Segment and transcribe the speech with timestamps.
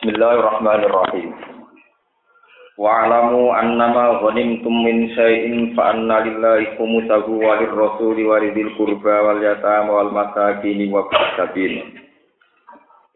[0.00, 1.28] Bismillahirrahmanirrahim.
[2.80, 9.44] Wa'lamu annama ghanimtum min syai'in fa anna lillahi khumsahu wa lirrasuli wa lidil qurba wal
[9.44, 11.04] yatama wal masakin wa
[11.36, 11.84] sabil.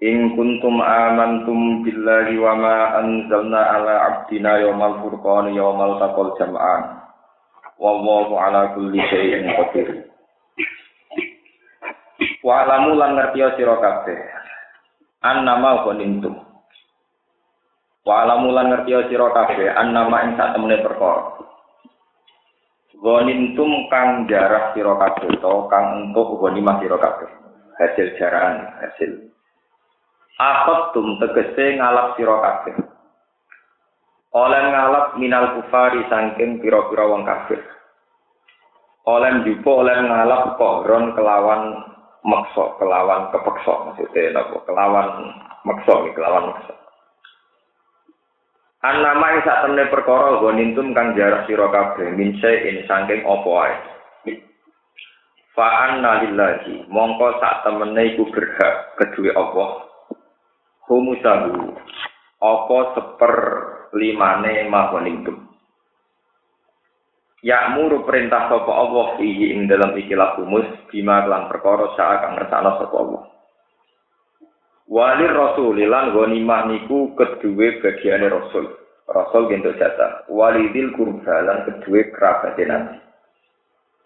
[0.04, 7.00] In kuntum amantum billahi wa ma anzalna ala abdina yawmal furqani yawmal taqal jam'an.
[7.80, 10.04] Wallahu ala kulli syai'in qadir.
[12.44, 14.20] Wa'lamu lan ngerti sira kabeh.
[15.24, 16.44] Annama ghanimtum
[18.04, 21.40] Wa alamulan ngerti sira kabeh annama ing sak temene perkara.
[23.00, 27.28] Gonintum kang jarah sira kabeh to kang entuk gonimah sira kabeh.
[27.80, 29.32] Hasil jaraan, hasil.
[30.36, 32.76] Akot tum tegese ngalap sira kabeh.
[34.36, 37.62] Oleh ngalap minal kufari saking pira-pira wong kafir.
[39.08, 41.88] Oleh jupo oleh ngalap kohron kelawan
[42.20, 44.60] maksa, kelawan kepeksa maksudnya napa?
[44.68, 45.08] Kelawan
[45.64, 46.83] maksa, kelawan maksa.
[48.84, 53.74] Annama ing sak temne perkara gonintum kang jarak sira kabeh minse in saking apa wae.
[55.56, 56.20] Fa anna
[56.92, 59.88] mongko sak temene iku berhak kedue Allah.
[60.84, 61.72] Humusahu
[62.44, 63.34] apa seper
[63.96, 65.48] limane mahonintum.
[67.40, 72.36] Ya muru perintah sapa Allah iki ing dalam ikilah humus bima lan perkara sak kang
[72.36, 73.24] ngersakno sapa Allah.
[74.84, 78.83] Walir rasulilan ghanimah niku kedue bagiane rasul.
[79.04, 80.24] Rasul gento jatah.
[80.32, 82.96] Walidil kurbalan kedue kerabat Nabi.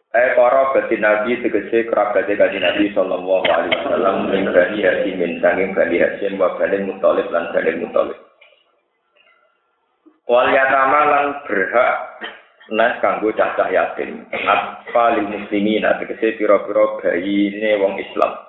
[0.09, 5.77] Eh para batin Nabi tegese kerabat kanjeng Nabi sallallahu alaihi wasallam ing bani Hasyim sanging
[5.77, 8.19] bani Hasyim wa bani Muthalib lan bani Muthalib.
[10.25, 12.25] Wal yatama lan berhak
[12.73, 14.25] nas kanggo cacah yatim.
[14.33, 18.48] Atfal muslimin tegese pira-pira bayine wong Islam.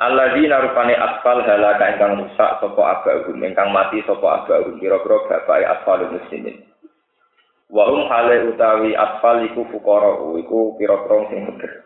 [0.00, 6.00] Alladzina rupane asfal halaka ingkang rusak sapa abahum ingkang mati sapa abahum kira-kira bapake asfal
[6.08, 6.56] muslimin.
[7.68, 11.84] Wa hum hale utawi asfal iku fuqara iku pira-pira sing bener.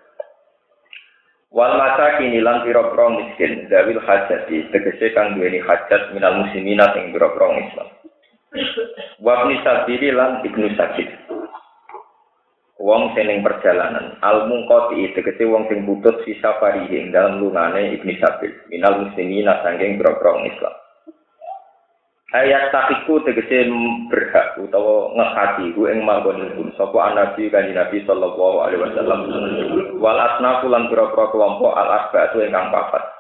[1.51, 7.51] Wal masakin lan pira-pira miskin dawil hajati tegese kang duweni hajat minal muslimina sing pira-pira
[7.67, 7.89] Islam.
[9.19, 11.11] Wa ibnu sabili lan ibnu sabil.
[12.79, 14.19] Wong sing perjalanan.
[14.23, 18.51] Al mungqati tegese wong sing putus sisa parihe dalam lungane ibni sabil.
[18.71, 20.75] Minal muslimin sanging boro Islam.
[22.35, 23.71] Ayat takiku tegese
[24.11, 29.21] berhak utawa ngehati ku ing manggon pun sapa nabi kanjeng nabi sallallahu alaihi wasallam.
[30.03, 33.14] Wal asnafu lan boro kelompok al asbatu ingkang papat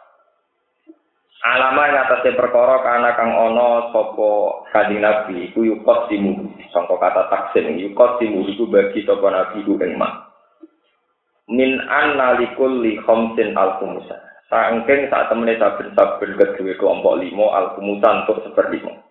[1.44, 6.41] alama yang atasnya perkara karena kang ono sopo kanjeng nabi iku yukot simu
[6.72, 10.25] sangka kata taksin yukot simu iku bagi sopo nabi iku engma
[11.53, 14.16] min an nalikul li khomsin al kumusa
[14.49, 19.04] sangking saat temene saben saben kedua kelompok limo al kumusa untuk seperlimo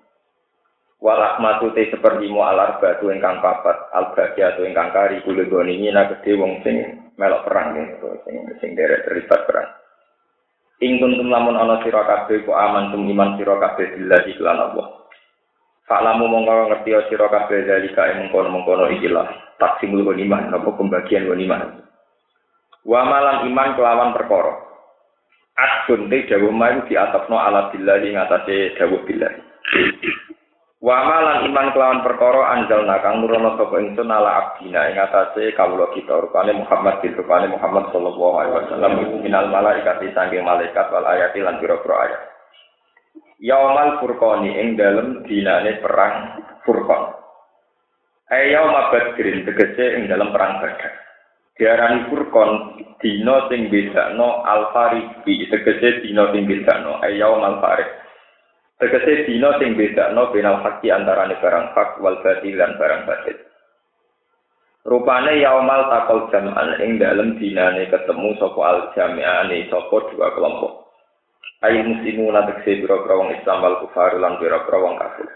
[0.98, 5.46] walak matu te seperlimo al arba tu engkang papat al bagia tu engkang kari kulo
[5.46, 7.78] goni nina gede wong sing melok perang
[8.26, 9.83] sing sing derek terlibat perang
[10.82, 14.88] Ing kuntum lamun ana sira kabeh ku aman tum iman sira kabeh billahi lan Allah.
[15.86, 19.28] Faklamu mongko ngerti sira kabeh dalika mengkono-mengkono ikilah
[19.62, 21.84] taksimul iman apa pembagian iman.
[22.84, 24.54] Wa malan iman kelawan perkara.
[25.54, 29.40] Adun te dawuh mayu di atapno ala billahi ngatasé dawuh billahi.
[30.84, 35.88] Wa malan iman kelawan perkara anjalna kang nurono sapa ingsun ala abdina ing atase kawula
[35.96, 38.94] kita rupane Muhammad bin rupane Muhammad sallallahu alaihi wasallam
[39.24, 42.22] minal malaikat saking malaikat wal ayati lan pira-pira ayat.
[43.40, 47.16] Yaumal furqani ing dalem dinane perang Furqan.
[48.32, 50.94] Ayo mabadrin tegese ing dalam perang Badar.
[51.56, 52.52] Diarani Furqan
[53.00, 58.03] dina sing bedakno al-fariqi tegese dina sing bedakno ayo mal fariq.
[58.84, 63.40] Tegese dina sing bedakno benal haki antarane barang hak wal batil lan barang batil.
[64.84, 70.92] Rupane yaumal takol jam'an ing dalem dinane ketemu sapa al jami'ane sapa dua kelompok.
[71.64, 75.32] Ayo muslimu lan tegese biro wong Islam wal kufar lan biro wong kafir.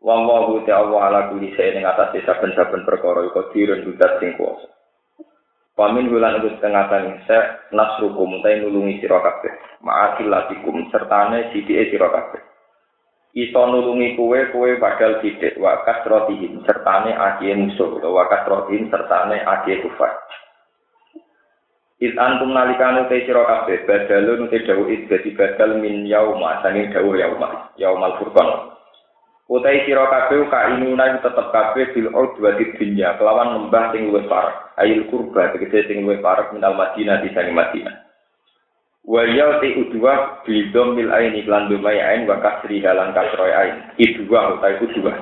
[0.00, 4.79] Wong wong Allah ala kulli shay'in ing atase saben-saben perkara iku dirun dudat sing kuwasa.
[5.80, 7.38] Wamin bulan itu setengah tani se
[7.72, 9.80] nasrukum tay nulungi sira kabeh.
[9.80, 12.36] Ma'asilatikum sertane sithike sira kabeh.
[13.32, 19.80] Iso nulungi kue kue padahal sidik wa kasrotihim sertane akie musuh wa kasrotihim sertane akie
[19.80, 20.20] kufar.
[21.96, 27.16] Is antum nalikanu te sira kabeh badalun te dawu dadi badal min yauma sanging dawu
[27.16, 28.76] yauma yaumal furqan.
[29.50, 34.78] Utai sira kabeh ka inuna tetep kabeh bil udwati dunya kelawan lembah sing luwih parek.
[34.78, 38.06] Ayil kurba tegese sing luwih parek minal Madinah di sange Madinah.
[39.02, 43.90] Wa ya te udwa bidom mil aini lan dumai ain wa kasri halan kasroy ain.
[43.98, 45.18] Idwa utai udwa.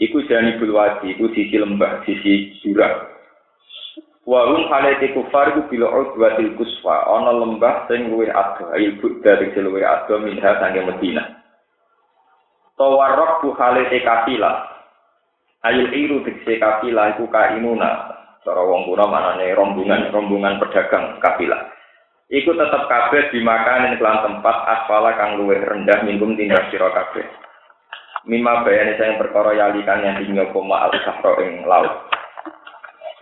[0.00, 3.04] Iku jani bulwadi, iku sisi lembah, sisi jurang.
[4.24, 9.44] Wa hum halati kufar iku bila udwatil kuswa, ana lembah sing luwih ado, ail budda
[9.44, 11.36] sing luwih ado minha sange Medina.
[12.78, 14.52] Tawarrok bu halati kafila.
[15.66, 18.14] Ayul iru dikse kafila iku kainuna.
[18.46, 21.58] Cara wong kuna manane rombongan, rombongan pedagang kafila.
[22.28, 27.24] iku tetep kabeh dimakan ing kelan tempat asfala kang luwih rendah minggum tindak sira kabeh.
[28.28, 32.12] Mima bayane saya perkara yalikan yang tinggal koma al sahro ing laut.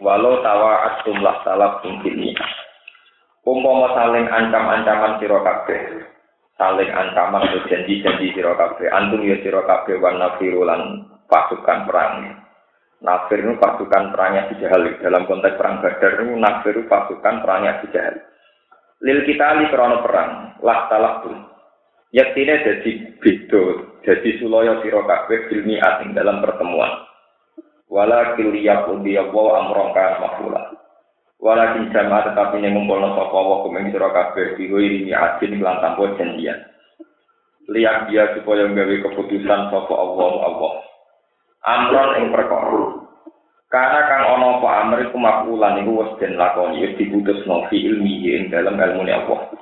[0.02, 2.34] Walau tawa atum lah salap ini.
[3.46, 5.80] Umpama saling ancam-ancaman sira kabeh.
[6.56, 8.88] Saling ancaman atau janji-janji sira kabeh.
[8.88, 12.42] Antum ya sira kabeh wan nafirulan pasukan perang.
[12.96, 14.88] Nafir itu pasukan perangnya Jahal.
[15.04, 18.16] Dalam konteks perang Badar itu Nafir pasukan perangnya Jahal.
[19.04, 21.36] lil kita li krono perang lah talak pun
[22.16, 22.40] jadi
[23.20, 23.64] beda
[24.00, 27.04] jadi sulaya sira kabeh ilmi asing dalam pertemuan
[27.92, 30.16] wala kiliya udiya wa amroka
[31.36, 35.78] makula wala kinsama tetapi yang ngumpulno sapa wa kumeng sira kabeh diho ini asin lan
[35.84, 36.58] tanpa janjian
[37.68, 40.72] lihat dia supaya gawe keputusan sapa Allah Allah
[41.66, 43.06] amron ing perkara
[43.66, 48.46] Karena kang ono apa amr iku makulan iku wis lakoni wis diputusno fi ilmi ing
[48.46, 49.58] dalam ilmu Allah.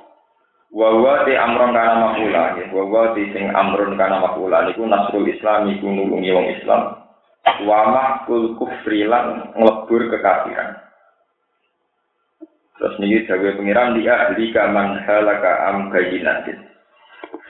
[0.69, 5.73] Wa wa di amron kana makula ya wa sing amrun kana makula niku nasrul islam
[5.73, 7.01] iku nulungi wong Islam.
[7.65, 10.84] Wa mahkul kufri lan nglebur kekafiran.
[12.75, 16.59] Terus niki dawuh pengiran dia ahli kaman halaka am kayinatin.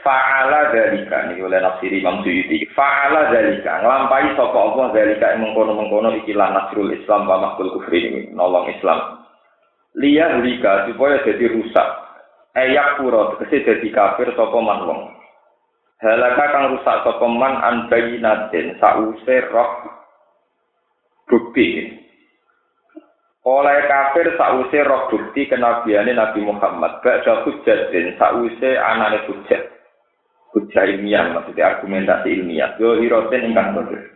[0.05, 2.69] Fa'ala dalika ini oleh nafsir Imam Suyuti.
[2.77, 8.21] Fa'ala dalika nglampahi sapa Allah dalika mengkono-mengkono iki lan nasrul Islam wa mahkul kufri ini
[8.37, 9.25] nolong Islam.
[9.97, 11.89] Liya dalika supaya jadi rusak.
[12.53, 15.01] Ayak pura tegese dadi kafir sapa man wong.
[16.05, 19.89] Halaka kang rusak sapa man an bayinatin sause roh
[21.25, 22.04] bukti.
[23.45, 26.97] Oleh kafir sause roh bukti kenabiane Nabi Muhammad.
[27.05, 29.69] Ba'da hujjatin sause anane hujjat.
[30.55, 32.79] hujah ilmiah maksudnya argumentasi ilmiah.
[32.79, 34.15] Dohirotin ingkang bodoh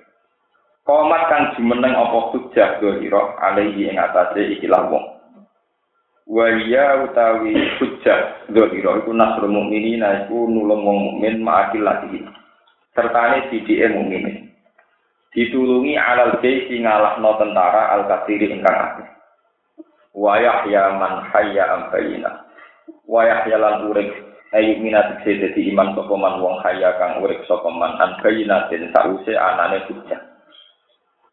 [0.90, 5.06] komat kang jumeneng apa hujah dohiro alaihi ing atase ikilah wong.
[6.26, 12.26] Waliya utawi hujah dohiro iku nasrul mukminin iku nulung wong mukmin ma'akil lagi.
[12.98, 14.50] Sertane sidike mukmin
[15.30, 19.19] ditulungi alal baiti ngalahno tentara al kathiri ingkang akeh
[20.20, 22.44] wa yahya man hayya am bayina
[23.08, 24.12] wa yahya lan urip
[24.52, 29.32] ayu minat dadi iman sapa man wong kaya kang urip sapa man an bayinatin sause
[29.32, 30.20] anane hujjah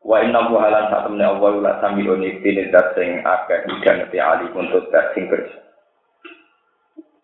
[0.07, 4.87] wa inna buhalan satemne Allah la samiun iktine dat sing akeh ikan ti ali untuk
[4.95, 5.67] dat sing kerja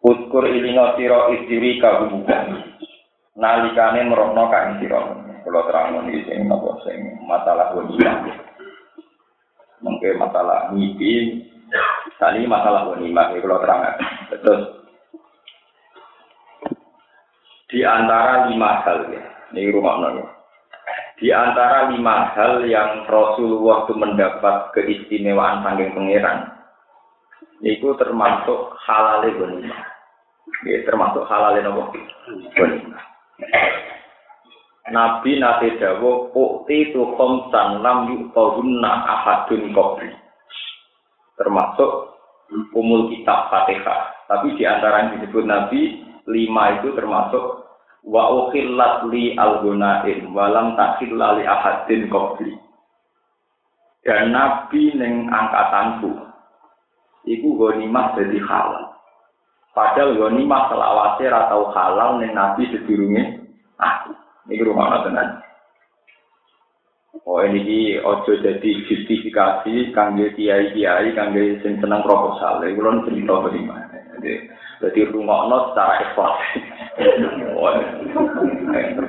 [0.03, 2.59] Uskur ilinga sira istiri kabubukan
[3.39, 4.99] nalikane merokno kang sira.
[5.47, 8.35] Kula terang iki sing napa sing masalah wanita
[9.83, 11.43] mungkin masalah mimpi
[12.21, 13.83] tadi masalah wanita kalau terang
[14.33, 14.83] terus
[17.73, 19.25] di antara lima hal ya.
[19.57, 20.29] Ini rumah nanya.
[21.17, 26.53] Di antara lima hal yang Rasulullah itu mendapat keistimewaan saking pangeran,
[27.65, 29.83] itu termasuk halal ghanimah.
[30.69, 31.97] Ya, termasuk halal nopo
[32.57, 33.05] ghanimah.
[34.93, 40.13] Nabi nate dawo ukti tu khamsan lam yuqawunna ahadun qabli.
[41.43, 41.91] Termasuk
[42.79, 44.31] umul kitab Fatihah.
[44.31, 45.81] Tapi di antara yang disebut Nabi
[46.31, 47.67] lima itu termasuk
[48.07, 52.55] wa ukhillat li al-gunain walam takhilla li ahadin qabli.
[54.03, 56.11] Dan nabi ning angkatanku
[57.23, 58.99] iku ghanimah dadi halal.
[59.71, 63.47] Padahal ghanimah selawase ra tau halal ning nabi sedurunge
[63.79, 64.11] aku.
[64.51, 65.39] Iki rumah tenan
[67.13, 72.65] Oh ini ki ojo jadi justifikasi kangge kiai kiai kangge sing seneng proposal.
[72.65, 74.01] Iku lho cerita bagaimana.
[74.81, 76.33] Jadi rungokno secara ekspor.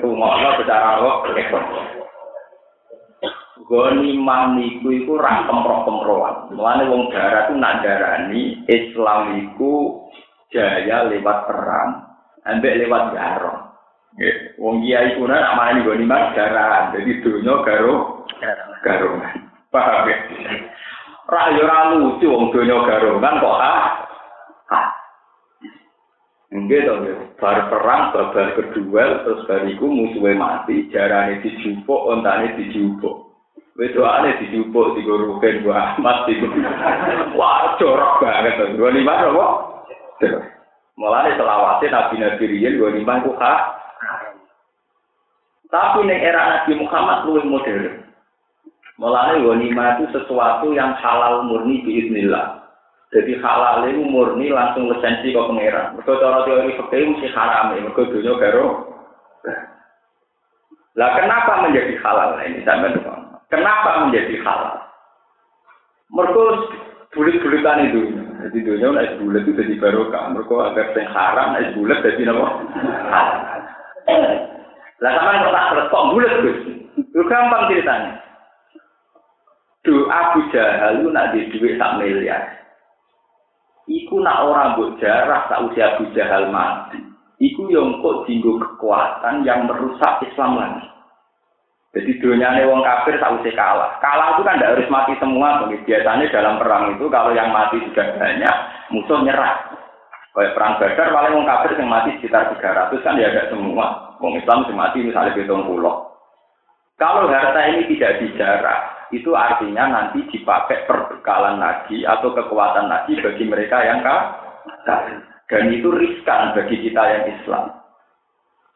[0.03, 0.99] Rungokno secara
[1.31, 1.63] ekspor.
[3.63, 6.51] Goni maniku iku ra kemproh-kemprohan.
[6.51, 10.03] Mulane wong darat ku nak darani Islam iku
[10.51, 11.89] jaya lewat perang,
[12.43, 13.62] ambek lewat garong.
[14.61, 16.93] Wong kiai ku nak mani goni mas darat.
[16.93, 18.25] Jadi dunya garo
[18.85, 19.49] garongan.
[19.73, 20.17] Paham ya?
[21.25, 23.83] Ra yo ra lucu wong dunya garongan kok ah.
[26.53, 27.01] Enggak dong,
[27.41, 33.33] bar perang, babar kedua, terus bariku musuhnya mati, jarane dijupuk, ontane dijupuk.
[33.73, 36.29] Wedoane dijupuk, digurukin, gua amat,
[37.33, 38.77] Wah, corok banget.
[38.77, 39.45] Gua lima, apa?
[40.93, 43.59] Mulane selawase Nabi Nabi riyen ghanimah ku hak.
[45.73, 48.05] Tapi ning era Nabi Muhammad luwih modern.
[49.01, 52.61] Mulane ghanimah itu sesuatu yang halal murni biiznillah.
[53.09, 55.97] Jadi halal itu murni langsung lisensi ke pangeran.
[55.97, 58.65] Mergo cara teori fikih mesti haram, mergo dunya karo.
[60.93, 63.01] Lah kenapa menjadi halal nah, ini sampean
[63.49, 64.77] Kenapa menjadi halal?
[66.13, 66.69] Mergo
[67.17, 68.01] bulit-bulitan itu.
[68.45, 70.37] Jadi dunia naik bulat itu jadi barokah.
[70.37, 72.47] Mereka agar yang haram naik bulat jadi apa?
[75.03, 76.59] Lah sama yang tak terus kok bulat gus?
[76.95, 78.23] Itu gampang ceritanya.
[79.83, 82.63] Do Abu Jahal lu nak duit sak miliar.
[83.83, 87.03] Iku nak orang buat jarah tak usia Abu Jahal mati.
[87.43, 90.87] Iku yang kok jinggo kekuatan yang merusak Islam lagi.
[91.93, 93.91] Jadi dunia wong kafir tak usah kalah.
[93.99, 95.67] Kalah itu kan tidak harus mati semua.
[95.67, 98.55] Biasanya dalam perang itu kalau yang mati sudah banyak,
[98.89, 99.72] musuh nyerah.
[100.33, 104.17] Kayak perang Badar, paling wong yang mati sekitar 300 kan ya ada semua.
[104.17, 106.09] Wong Islam yang mati misalnya hitung pulau.
[106.97, 113.45] Kalau harta ini tidak dijarah, itu artinya nanti dipakai perbekalan lagi atau kekuatan lagi bagi
[113.45, 115.21] mereka yang kafir.
[115.45, 117.65] Dan itu riskan bagi kita yang Islam.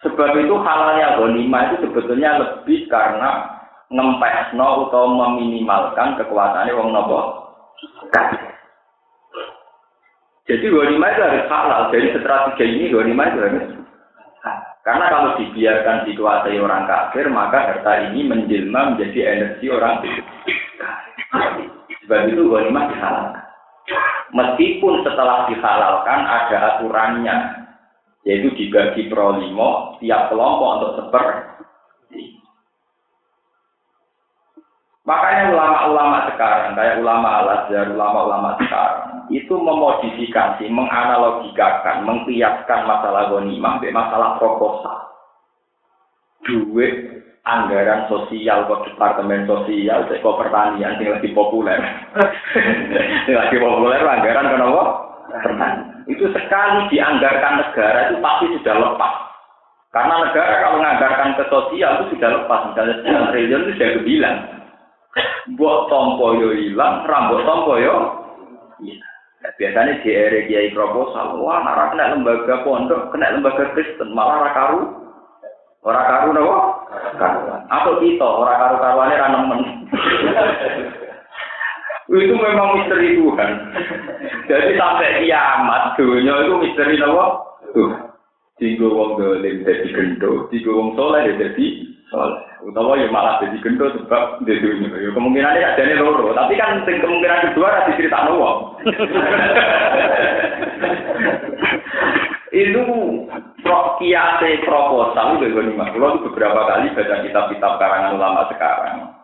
[0.05, 3.49] Sebab itu halalnya ghanimah itu sebetulnya lebih karena
[3.89, 7.21] ngempesno atau meminimalkan kekuatannya wong nopo.
[10.47, 11.81] Jadi ghanimah itu harus halal.
[11.91, 13.65] Jadi strategi ini ghanimah itu harus
[14.87, 20.23] karena kalau dibiarkan dikuasai orang kafir, maka harta ini menjelma menjadi energi orang kafir.
[22.07, 23.43] Sebab itu ghanimah dihalalkan.
[24.31, 27.35] Meskipun setelah dihalalkan ada aturannya,
[28.23, 31.25] yaitu dibagi pro limo tiap kelompok untuk seper.
[35.03, 44.39] Makanya ulama-ulama sekarang, kayak ulama al-azhar, ulama-ulama sekarang, itu memodifikasi, menganalogikakan, mengkiaskan masalah gonimah, masalah
[44.39, 44.97] proposal.
[46.47, 51.79] Duit anggaran sosial ke departemen sosial, ke pertanian yang lebih populer.
[53.27, 54.83] yang lebih populer anggaran kenapa?
[55.27, 59.13] Pertanian itu sekali dianggarkan negara itu pasti sudah lepas.
[59.91, 62.59] Karena negara kalau menganggarkan ke sosial itu sudah lepas.
[62.71, 64.37] Misalnya sekian triliun itu sudah bilang.
[65.57, 67.95] Buat tompo yo hilang, rambut tompo yo.
[68.79, 68.99] Iya.
[69.37, 74.49] Nah, biasanya di area kiai proposal, wah nara kena lembaga pondok, kena lembaga Kristen, malah
[74.49, 75.07] rakaru.
[75.85, 76.57] Orang karu nopo?
[77.15, 77.61] Karuan.
[77.69, 79.61] Atau kita, orang karu karuannya ranemen.
[82.17, 83.51] itu memang misteri Tuhan.
[84.49, 87.25] Jadi sampai kiamat dunia itu misteri apa?
[87.75, 87.91] Tuh.
[88.57, 91.93] Jika wong dolim jadi gendo, jika wong soleh ya jadi soleh.
[92.63, 94.95] Utawa ya malah jadi gendo sebab di dunia.
[94.95, 98.59] Ya kemungkinannya ada nih loro, tapi kan kemungkinan kedua ada cerita wong.
[102.47, 102.83] itu
[103.59, 109.17] pro kiase proposal itu gue Kalau beberapa kali baca kitab-kitab karangan ulama sekarang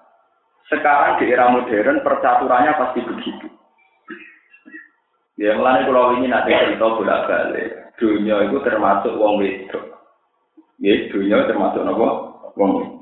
[0.71, 3.47] sekarang di era modern percaturannya pasti begitu.
[5.37, 7.69] Ya mulai kalau ini nanti cerita bolak balik.
[7.97, 9.85] Dunia itu termasuk wong wedok.
[10.81, 12.32] Ya dunia termasuk apa?
[12.57, 13.01] Wong.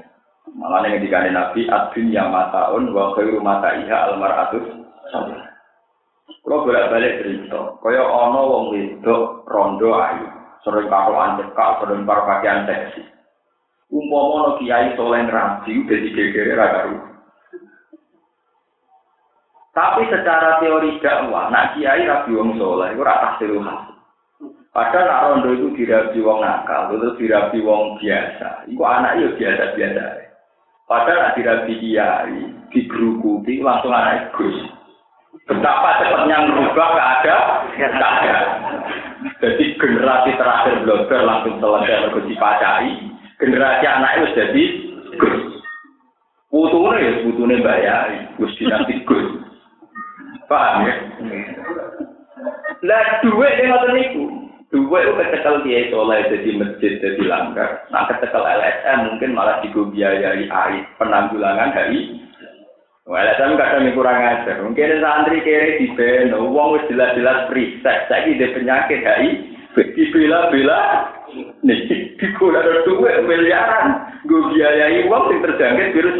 [0.51, 4.67] Malah yang dikali Nabi adun yang mataun wa khairu mata iha almaratus
[5.11, 5.39] sampai.
[6.41, 10.25] Kalau bolak balik cerita, kaya ono wong wedok rondo ayu,
[10.65, 13.03] sering karuan cekak, sering pakaian seksi.
[13.91, 16.97] Umpama no kiai soleh rabi udah digegere ra karu.
[19.71, 23.61] Tapi secara teori dakwah, nak kiai rabi wong soleh, itu rata tahsil
[24.71, 28.63] Padahal nak rondo itu dirabi wong nakal, itu dirabi wong biasa.
[28.71, 30.03] Iku anak itu biasa-biasa.
[30.87, 32.39] Padahal nak dirabi kiai,
[32.71, 34.55] digerukuti langsung anak gus.
[35.43, 37.35] Betapa cepatnya merubah gak ada.
[39.43, 42.95] Jadi generasi terakhir blogger langsung selesai mergo dipacai.
[43.43, 44.63] Generasi anak itu jadi
[45.19, 45.39] gus.
[46.47, 49.35] Putune, putune bayari, gus dinasti gus.
[50.47, 50.95] Paham ya?
[52.87, 54.40] Lah duit yang ngoten.
[54.71, 57.83] Duit itu kecekel dia soleh jadi masjid jadi langgar.
[57.91, 62.23] Nah kecekel LSM mungkin malah biayai air penanggulangan dari
[63.03, 64.63] LSM kadang kurang ajar.
[64.63, 68.07] Mungkin santri kere di beno, uang jelas-jelas riset.
[68.07, 69.29] Saya ini penyakit dari
[69.75, 71.11] dibela-bela.
[71.63, 74.15] Nih, dikulah duit miliaran.
[74.23, 76.15] Gue biayai uang yang terjangkit virus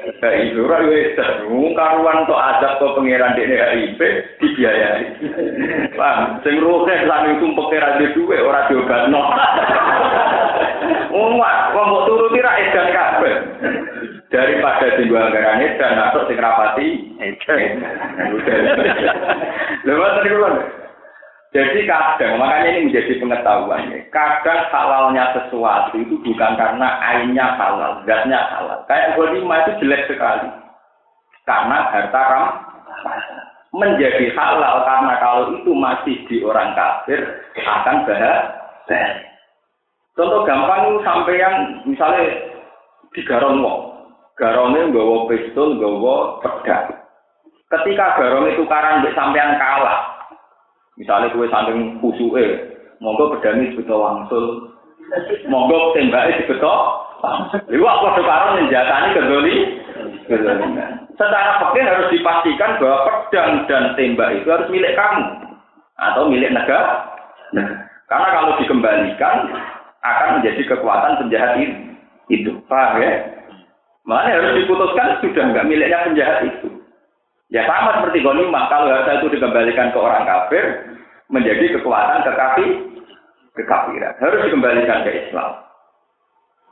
[0.00, 4.00] Bagi surat itu sudah mengungkaruan untuk adab ke pengirahan di HIP
[4.40, 5.04] dibiayai.
[5.92, 6.40] Paham?
[6.40, 9.12] Sing rohnya lan itu pengirahan di duwe, orang diobat.
[9.12, 9.20] No.
[11.10, 13.36] Umat, kalau mau turun tidak edan kabeh.
[14.30, 16.88] Daripada di dua anggaran edan, masuk di kerapati.
[17.20, 17.84] Edan.
[19.84, 20.79] Lepas tadi.
[21.50, 23.98] Jadi kadang, makanya ini menjadi pengetahuan ya.
[24.14, 28.78] Kadang halalnya sesuatu itu bukan karena ainnya halal, zatnya halal.
[28.86, 30.46] Kayak lima itu jelek sekali.
[31.42, 32.46] Karena harta ram
[33.74, 37.18] menjadi halal karena kalau itu masih di orang kafir
[37.58, 39.30] akan bahaya.
[40.14, 42.30] Contoh gampang itu sampai yang misalnya
[43.10, 43.80] di garon wong.
[44.38, 46.94] Garonnya nggawa pistol, nggawa pedang.
[47.70, 50.09] Ketika garong itu karang sampean kalah,
[51.00, 52.44] Misalnya kue samping kusuke,
[53.00, 54.68] monggo pedani sebetul wangsul,
[55.48, 56.76] monggo tembaknya sebetul.
[57.72, 59.56] Iku aku sekarang menjatani kedoli.
[61.16, 65.24] Secara fakir harus dipastikan bahwa pedang dan tembak itu harus milik kamu
[66.00, 67.08] atau milik negara.
[68.08, 69.36] Karena kalau dikembalikan
[70.00, 71.60] akan menjadi kekuatan penjahat
[72.28, 72.56] itu.
[72.68, 73.12] Paham ya?
[74.08, 76.68] Makanya harus diputuskan sudah nggak miliknya penjahat itu.
[77.50, 80.89] Ya sama seperti ghanimah, kalau harta itu dikembalikan ke orang kafir,
[81.30, 82.70] menjadi kekuatan kekafir,
[83.54, 84.14] kekafiran.
[84.18, 85.50] Harus dikembalikan ke Islam.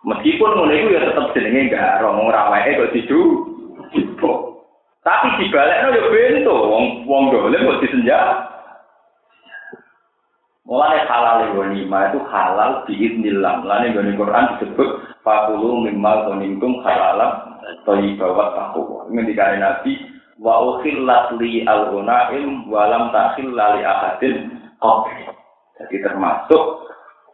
[0.07, 3.23] Meskipun mulai itu ya tetap jenenge enggak romo rawai kok didu.
[5.03, 8.19] Tapi dibalekno ya bento, wong wong dolen kok disenja.
[10.69, 13.65] Mulai halal ghanimah itu halal biiznillah.
[13.65, 14.89] Mulane gone Quran disebut
[15.25, 17.57] fakulu mimma ghanimtum halalam
[17.89, 19.09] thayyibat taqwa.
[19.09, 24.37] Ini dikatakan Nabi wa ukhillat li al-ghunaim wa lam takhilla li ahadin
[24.79, 25.27] qabli.
[25.79, 26.65] Jadi termasuk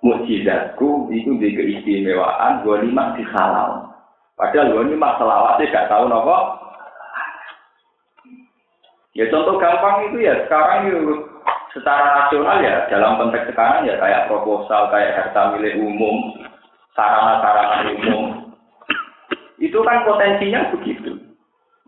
[0.04, 3.92] mukjizatku itu di keistimewaan gua lima di halal.
[4.36, 6.38] Padahal gua lima selawatnya gak tahu nopo.
[9.14, 11.30] Ya contoh gampang itu ya sekarang itu
[11.74, 16.34] secara rasional ya dalam konteks sekarang ya kayak proposal kayak harta milik umum
[16.94, 18.54] sarana-sarana umum
[19.58, 21.13] itu kan potensinya begitu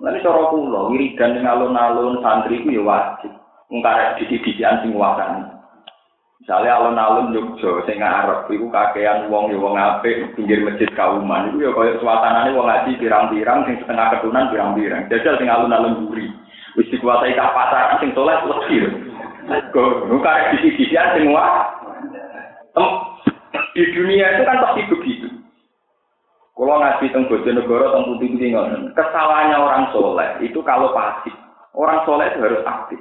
[0.07, 3.35] Nanti cara kula wiridan ning alun-alun santri ku ya wajib.
[3.75, 5.43] Ngkarek didi-didian sing wakani.
[6.39, 11.59] Misalnya alun-alun Jogja sing ngarep iku kakean wong ya wong apik pinggir masjid kauman iku
[11.59, 15.11] ya kaya suasanane wong ngaji pirang-pirang sing setengah ketunan pirang-pirang.
[15.11, 16.31] Jajal sing alun-alun buri.
[16.79, 18.87] Wis dikuasai ka pasar sing soleh lebih.
[19.75, 21.67] Kok ngkarek didi-didian sing wah.
[23.75, 25.36] Di dunia itu kan pasti begitu.
[26.57, 28.83] Kalau ngaji tentang Bojonegoro, tentang putih putih ngoten.
[28.97, 31.37] Kesalahannya orang soleh itu kalau pasif.
[31.77, 33.01] Orang soleh itu harus aktif.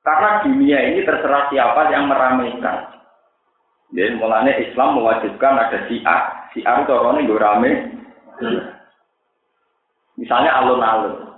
[0.00, 2.88] Karena dunia ini terserah siapa yang meramaikan.
[3.92, 6.48] Jadi mulanya Islam mewajibkan ada siar.
[6.56, 7.70] Siar itu orangnya gue rame.
[10.16, 11.36] Misalnya alun-alun.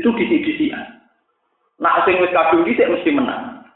[0.00, 0.72] Itu disi-disi.
[1.76, 3.68] Nah, sing wis kadung mesti menang.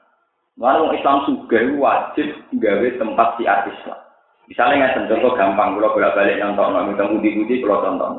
[0.57, 4.01] Lalu Islam juga wajib gawe tempat siar Islam.
[4.51, 8.13] Misalnya nggak contoh gampang, kalau bolak balik nonton, nggak minta budi-budi kalau tonton.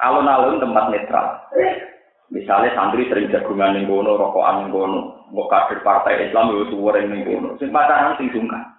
[0.00, 1.26] Alun-alun tempat netral.
[2.32, 7.04] Misalnya santri sering jagungan ning kono, rokokan ning kono, mau kader partai Islam yo suwere
[7.04, 7.60] ning kono.
[7.60, 8.72] Sing pacaran sing sungkan.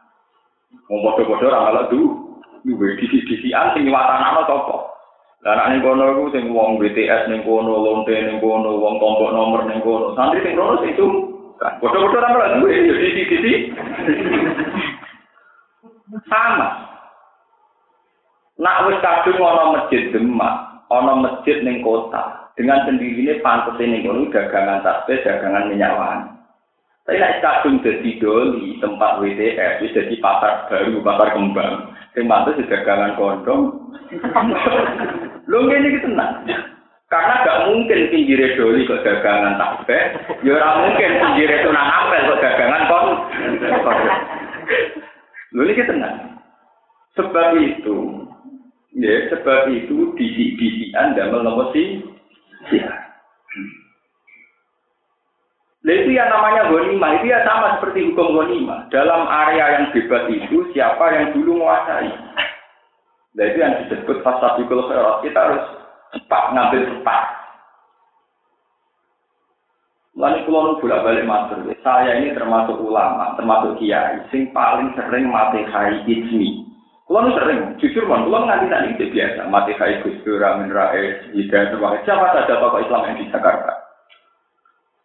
[0.90, 2.34] Wong padha-padha ora malah du.
[2.66, 4.78] Duwe disi-disian sing watanane sapa?
[5.46, 9.30] Lah nek ning kono iku sing wong BTS ning kono, lonte ning kono, wong kelompok
[9.38, 10.18] nomor ning kono.
[10.18, 11.78] Santri sing kono sing sungkan.
[11.78, 13.54] Padha-padha ora malah duwe yo disi-disi.
[16.28, 16.70] Sama.
[18.62, 24.30] Nak wis kadung ana masjid Demak, ana masjid ning kota, dengan sendirinya pantas ini kono
[24.30, 26.30] dagangan tasbih, dagangan minyak wangi.
[27.04, 31.98] Tapi nek kadung dadi doli tempat WTF, wis dadi pasar baru, pasar kembang.
[32.14, 33.90] Sing pantes dagangan kondom.
[35.50, 36.46] Lho ngene iki tenang.
[37.10, 42.42] Karena gak mungkin pinggir doli kok dagangan tasbih, ya ora mungkin pinggir tunang apel kok
[42.42, 43.08] dagangan kon.
[45.54, 46.18] Lalu ini tenang.
[47.14, 48.26] Sebab itu,
[48.98, 52.02] ya sebab itu disi Anda melemosi
[52.70, 52.90] si ya.
[55.84, 58.88] Nah itu yang namanya ghanimah, itu ya sama seperti hukum ghanimah.
[58.88, 62.08] Dalam area yang bebas itu, siapa yang dulu menguasai.
[63.36, 65.22] Nah itu yang disebut fasadikul khairat.
[65.22, 65.66] Kita harus
[66.16, 67.43] cepat ngambil cepat.
[70.24, 75.68] Lalu kalau bolak balik matur, saya ini termasuk ulama, termasuk kiai, sing paling sering mati
[75.68, 76.64] hai ismi.
[77.04, 81.28] Kalau sering, jujur man, kalau nganti tadi itu biasa, mati hai Gus Dur, Amin Rais,
[81.36, 81.76] Hidayat
[82.08, 83.74] siapa saja tokoh Islam yang di Jakarta.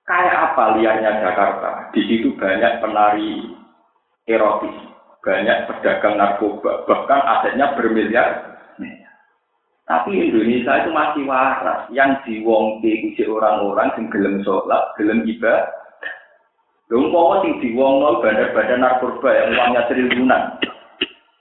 [0.07, 1.91] Kayak apa liarnya Jakarta?
[1.91, 3.59] Di situ banyak penari
[4.31, 4.79] erotis,
[5.27, 8.58] banyak pedagang narkoba, bahkan asetnya bermiliar
[9.89, 11.89] tapi Indonesia itu masih waras.
[11.89, 15.65] Yang diwongke itu orang-orang yang gelem sholat, gelem ibadah.
[16.93, 20.43] Lho umpama sing diwongno bandar-bandar narkoba yang uangnya triliunan.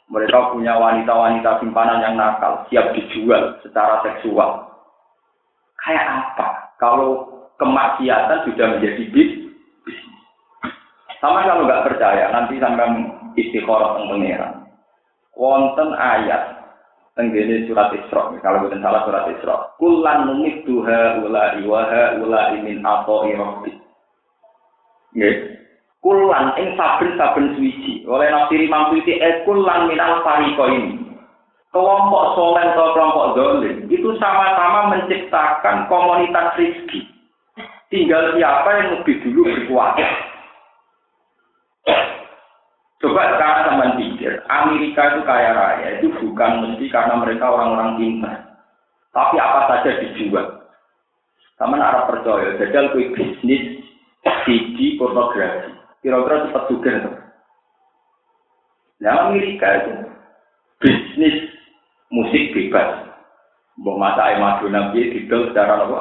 [0.07, 4.63] Mereka punya wanita-wanita simpanan yang nakal, siap dijual secara seksual.
[5.83, 6.47] Kayak apa?
[6.79, 7.27] Kalau
[7.59, 9.31] kemaksiatan sudah menjadi bis,
[11.17, 12.87] Sama kalau nggak percaya, nanti sampai
[13.35, 14.69] istikharah pangeran.
[15.33, 16.56] Wonten ayat
[17.17, 19.73] tenggene surat Isra, kalau bukan salah surat Isra.
[19.81, 23.73] Kulan numit duha ula iwaha ula imin atau irobbi.
[25.17, 25.57] Nggih.
[25.97, 28.05] Kulan ing saben-saben suci.
[28.05, 31.03] Oleh nafsiri mampu itu eh kulan minal fariko ini.
[31.73, 37.03] Kelompok soleh atau kelompok dolim itu sama-sama menciptakan komunitas rizki.
[37.91, 40.07] Tinggal siapa yang lebih dulu berkuasa.
[42.97, 43.91] Coba sekarang teman
[44.47, 48.37] Amerika itu kaya raya, itu bukan mesti karena mereka orang-orang pintar.
[49.11, 50.67] Tapi apa saja dijual.
[51.57, 53.81] Sama Arab percaya, jajal kue bisnis
[54.45, 55.73] CD pornografi.
[56.05, 56.93] Kira-kira cepat juga.
[59.01, 59.93] Nah Amerika itu
[60.79, 61.37] bisnis
[62.13, 63.09] musik bebas.
[63.77, 65.99] Mbok masa Madonna piye didol secara apa?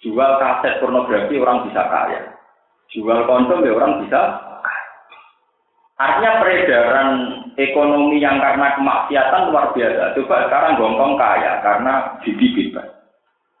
[0.00, 2.20] Jual kaset pornografi orang bisa kaya.
[2.90, 4.49] Jual kondom ya orang bisa
[6.00, 7.08] Artinya peredaran
[7.60, 10.16] ekonomi yang karena kemaksiatan luar biasa.
[10.16, 12.88] Coba sekarang Hongkong kaya karena judi bebas.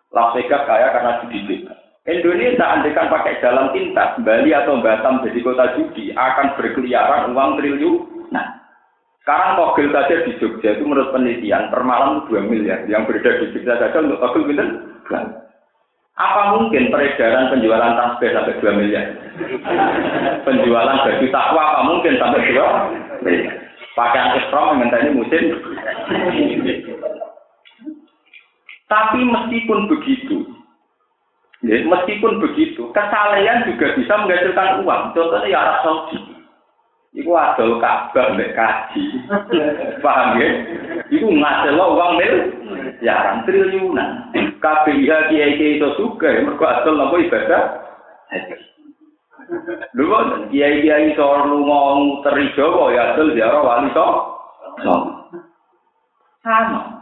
[0.08, 1.76] Las Vegas kaya karena judi bebas.
[2.08, 8.32] Indonesia andekan pakai jalan pintas, Bali atau Batam jadi kota judi akan berkeliaran uang triliun.
[8.32, 8.56] Nah,
[9.20, 12.88] sekarang togel saja di Jogja itu menurut penelitian per malam 2 miliar.
[12.88, 14.64] Yang beredar di Jogja saja untuk togel itu
[16.20, 19.06] apa mungkin peredaran penjualan tasbih sampai 2 miliar?
[20.44, 23.56] penjualan baju takwa apa mungkin sampai 2 miliar?
[23.96, 25.44] Pakaian yang ini musim.
[28.90, 30.36] Tapi meskipun begitu,
[31.62, 35.02] ya, meskipun begitu, kesalahan juga bisa menghasilkan uang.
[35.14, 36.18] Contohnya ya Arab Saudi.
[37.10, 39.02] Iku adol Ka'bah mbek kaji.
[39.98, 40.48] Paham ya?
[41.10, 42.34] Iku ngaselo uang mil
[43.00, 44.30] jarang triliunan.
[44.60, 47.62] Iya kiai kiai itu suka, mergo adol napa ibadah.
[49.96, 50.18] Lho
[50.52, 51.80] kiai kiai iso lunga
[52.28, 54.06] teri Jawa ya adol ziarah wali so.
[56.40, 57.00] Sama.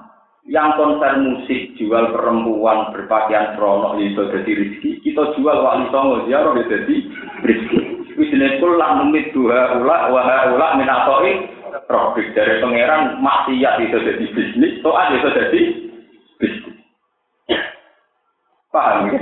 [0.49, 4.91] Yang konser musik jual perempuan berpakaian seronok itu jadi rezeki.
[5.05, 6.95] Kita jual wali songo ziarah ya jadi
[7.43, 7.79] rezeki.
[8.19, 11.55] Wisne kul lah numit dua ula wah ula minatoi
[11.87, 15.88] profit dari pangeran maksiat itu jadi bisnis, toat itu jadi.
[18.69, 19.21] Paham ya?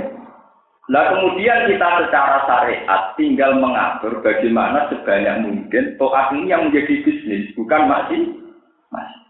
[0.87, 7.51] Nah kemudian kita secara syariat tinggal mengatur bagaimana sebanyak mungkin toat ini yang menjadi bisnis,
[7.59, 8.39] bukan masih
[8.87, 9.21] masih.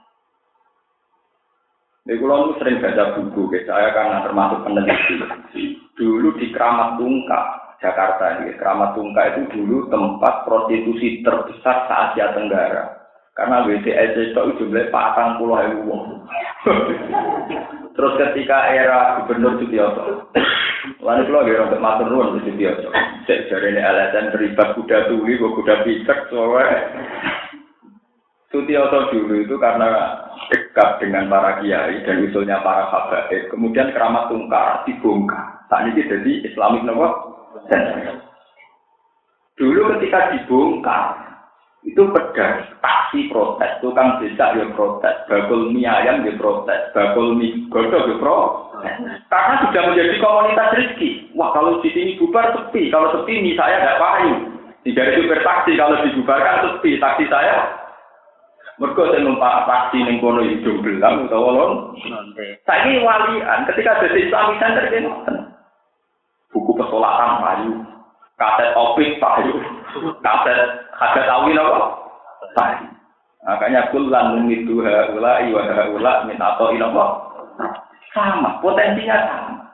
[2.05, 5.81] Jadi kalau sering baca buku, saya karena termasuk peneliti.
[5.97, 7.45] Dulu di Keramat Tungkak,
[7.81, 8.53] Jakarta ini.
[8.55, 12.95] Keramat Tungka itu dulu tempat prostitusi terbesar se Asia Tenggara.
[13.33, 15.93] Karena WCS itu jumlahnya patang puluh ribu
[17.97, 20.29] Terus ketika era Gubernur Sutioso,
[21.01, 22.93] lalu kalau dia matur nuwun di Sutioso,
[23.25, 26.77] dari ini LSM terlibat kuda tuli, kuda picek, soalnya
[28.53, 30.13] Sutioso dulu itu karena
[30.53, 35.67] dekat dengan para kiai dan usulnya para habaib, kemudian keramat tungkar dibongkar.
[35.67, 37.33] Saat ini jadi Islamik nopo
[39.57, 41.26] Dulu ketika dibongkar,
[41.87, 47.63] itu pedas, taksi protes, tukang desa ya protes, bakul mie ayam ya protes, bakul mie
[47.71, 48.91] godok ya protes.
[49.31, 51.31] Karena sudah menjadi komunitas rezeki.
[51.39, 54.35] Wah kalau di sini bubar sepi, kalau sepi mie saya tidak payu.
[54.83, 57.55] Tidak supir taksi, kalau dibubarkan sepi, taksi saya
[58.77, 61.71] mereka saya numpak taksi ning kono hidung belang utawa lon.
[62.61, 64.85] Saiki walian ketika jadi Islamic Center
[66.53, 67.73] buku pesolatan payu,
[68.37, 69.57] kaset opik payu,
[70.21, 70.59] kaset
[70.97, 71.79] kaset awil apa?
[73.47, 77.05] Makanya kulan itu haula iwa haula min apa?
[78.11, 79.67] Sama, potensinya sama.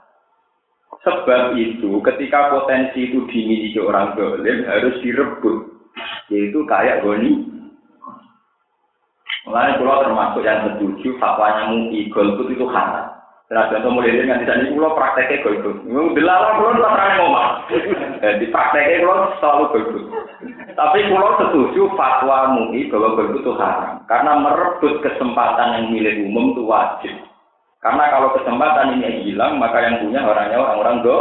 [1.03, 5.67] Sebab itu, ketika potensi itu dimiliki orang dolim, harus direbut.
[6.31, 7.43] Yaitu kayak goni.
[9.43, 13.11] Mulai pulau termasuk yang setuju, fatwanya mui golput itu haram.
[13.53, 15.85] Nah, contoh mulai dari nanti tadi pulau prakteknya golput.
[15.85, 17.49] Dilarang pulau pas rame ngomong.
[18.17, 20.03] Jadi prakteknya pulau selalu golput.
[20.73, 24.01] Tapi pulau setuju fatwa MUI bahwa golput itu haram.
[24.09, 27.13] Karena merebut kesempatan yang milik umum itu wajib.
[27.77, 31.17] Karena kalau kesempatan ini hilang, maka yang punya orangnya orang-orang do.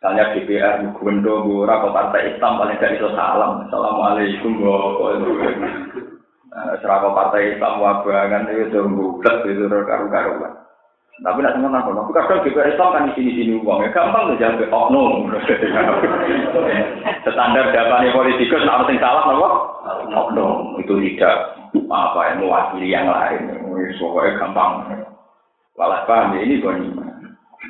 [0.00, 3.68] Misalnya DPR, Gubernur, atau Partai Islam paling dari itu salam.
[3.68, 4.52] Assalamualaikum.
[4.58, 6.09] Nah,
[6.82, 10.52] serapa partai Islam wabangan itu sudah bulat itu karu-karuan.
[11.20, 14.40] Tapi nak teman aku, aku kadang juga Islam kan di sini-sini uang ya gampang tuh
[14.40, 15.28] jadi oknum.
[17.28, 19.48] Standar jawabannya politikus, nak penting salah apa?
[20.08, 21.60] Oknum itu tidak
[21.92, 23.52] apa yang mewakili yang lain.
[24.00, 24.72] Pokoknya gampang.
[25.76, 26.88] Walau paham ya ini goni.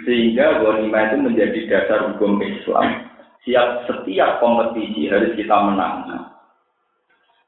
[0.06, 3.10] Sehingga ghanimah itu menjadi dasar hukum Islam.
[3.42, 6.06] Siap setiap kompetisi harus kita menang.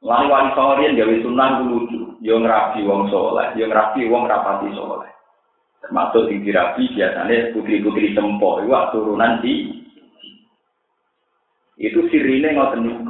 [0.03, 2.01] Lalu wali songorin gawe sunnah itu lucu.
[2.27, 5.11] Yo ngerapi wong soleh, yo ngerapi wong rapati soleh.
[5.79, 9.71] Termasuk di dirapi biasanya putri-putri sempo, itu turunan di
[11.79, 13.07] itu sirine ngoten.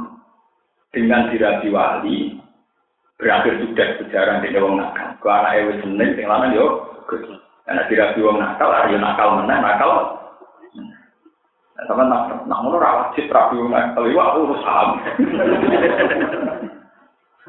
[0.93, 2.37] Dengan dirapi wali
[3.17, 5.17] berakhir sudah sejarah di wong nakal.
[5.17, 6.93] Ku anake wis seneng sing lanang yo
[7.65, 9.91] karena dirapi wong nakal, ayo nakal menang, nakal.
[11.73, 14.87] Nah, sama nak nak ngono ra wajib rapi wong nakal, iku urusan.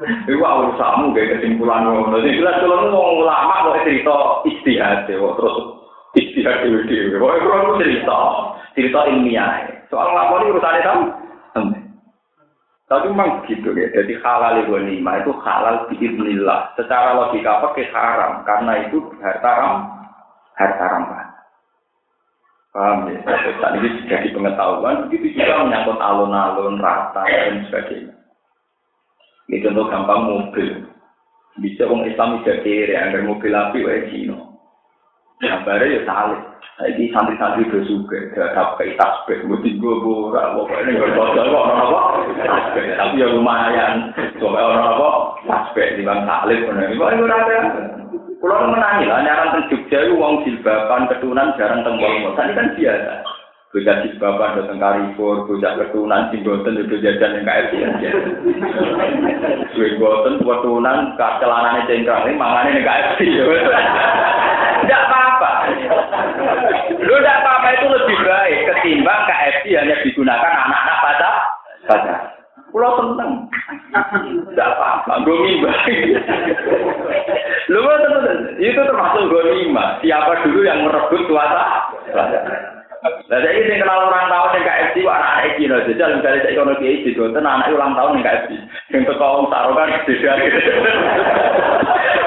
[0.03, 2.19] Iku urusanmu gak kesimpulan ngono.
[2.19, 5.57] Jadi jelas kalau mau ulama kok cerita istihad kok terus
[6.19, 7.15] istihad dhewe dhewe.
[7.15, 8.19] Kok ora cerita,
[8.75, 9.63] cerita ilmiah.
[9.87, 11.01] Soal ngakoni urusane tahu.
[12.85, 13.87] Tapi memang gitu ya.
[13.95, 16.75] Jadi halal lima itu halal biiznillah.
[16.75, 19.75] Secara logika pakai haram karena itu harta ram,
[20.59, 21.25] harta ramah.
[22.75, 23.23] Paham ya?
[23.63, 28.24] Saat ini jadi pengetahuan, begitu juga menyangkut alun-alun, rata, dan sebagainya.
[29.45, 30.69] Ini contoh gampang mobil.
[31.61, 34.37] Bisa orang Islam tidak kiri, agar mobil api wae Cina.
[35.39, 36.41] Gambarnya ya salib.
[36.75, 42.01] Jadi santri-santri itu juga, gak kayak tasbih, mesti gue buka, pokoknya bocor kok orang apa,
[42.99, 44.11] tapi ya lumayan,
[44.43, 45.09] coba orang apa,
[45.47, 47.57] tasbih di bang salib, ini kok itu ada.
[48.43, 53.11] Pulau menangi lah, nyaran ke Jogja uang jilbaban, ketunan jarang tembok, ini kan biasa.
[53.75, 58.09] Bocah jilbaban datang Carrefour, bocah ketunan singgoten itu jajan yang KFC aja.
[59.75, 63.35] Singgoten ketunan celanane cengkrang ini mangane yang KFC.
[64.79, 65.51] Tidak apa-apa.
[67.03, 71.31] Lu tidak apa-apa itu lebih baik ketimbang KFC hanya digunakan anak-anak pada
[71.91, 72.13] pada.
[72.71, 73.51] Pulau seneng.
[74.55, 75.19] Tidak apa-apa,
[75.67, 75.99] baik.
[77.67, 77.79] Lu
[78.55, 79.43] itu termasuk gue
[79.99, 81.91] Siapa dulu yang merebut kuasa?
[83.05, 86.57] Nah, saya ini kenal orang tahun yang KFC, wah anak anak Cina, jajal misalnya saya
[86.57, 88.49] kono kiai di Gonten, anak ulang tahun yang KFC,
[88.97, 90.61] yang teko taruhan beda.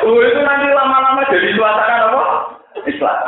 [0.06, 2.22] Oh itu nanti lama-lama jadi suasana apa?
[2.86, 3.18] Islam.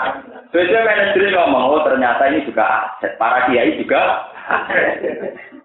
[0.55, 4.31] Biasanya manajer ngomong, oh ternyata ini juga aset, para kiai juga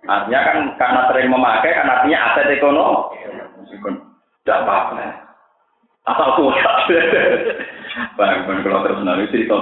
[0.05, 3.17] Artinya kan karena sering memakai, kan artinya aset ekonomi.
[4.45, 5.24] Tidak apa-apa.
[6.05, 6.85] Asal kuat.
[8.19, 9.55] Bang, bang kalau terus nanti cerita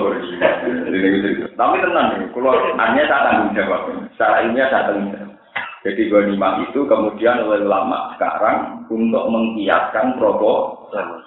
[1.54, 3.88] Tapi tenang kalau hanya saya tanggung jawab.
[4.18, 5.38] Secara ilmiah saya tanggung jawab.
[5.84, 11.22] Jadi ghanimah itu kemudian oleh ulama sekarang untuk mengkiaskan proposal.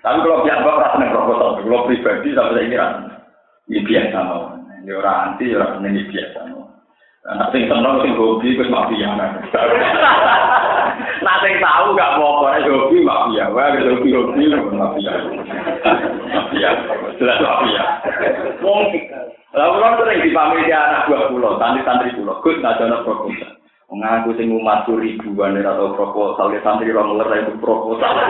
[0.00, 2.86] Tapi kalau pihak bapak rasa proposal, kalau pribadi sampai saya kira
[3.68, 4.44] ini biasa mau.
[4.80, 6.64] Ini orang anti, orang ini biasa mau.
[7.20, 9.12] Nah, sing seneng sing hobi wis mafia.
[11.20, 15.12] Nanti tahu nggak mau apa nih hobi mafia, wah hobi hobi mafia,
[16.32, 16.70] mafia,
[17.16, 17.82] jelas mafia.
[18.60, 19.02] Mungkin.
[19.50, 23.50] Lalu orang sering dipanggil di anak dua pulau, santri santri pulau, gus nggak jono proposal.
[23.90, 28.06] Mengaku sing umat ribuan atau proposal, dia santri orang ngeler itu proposal.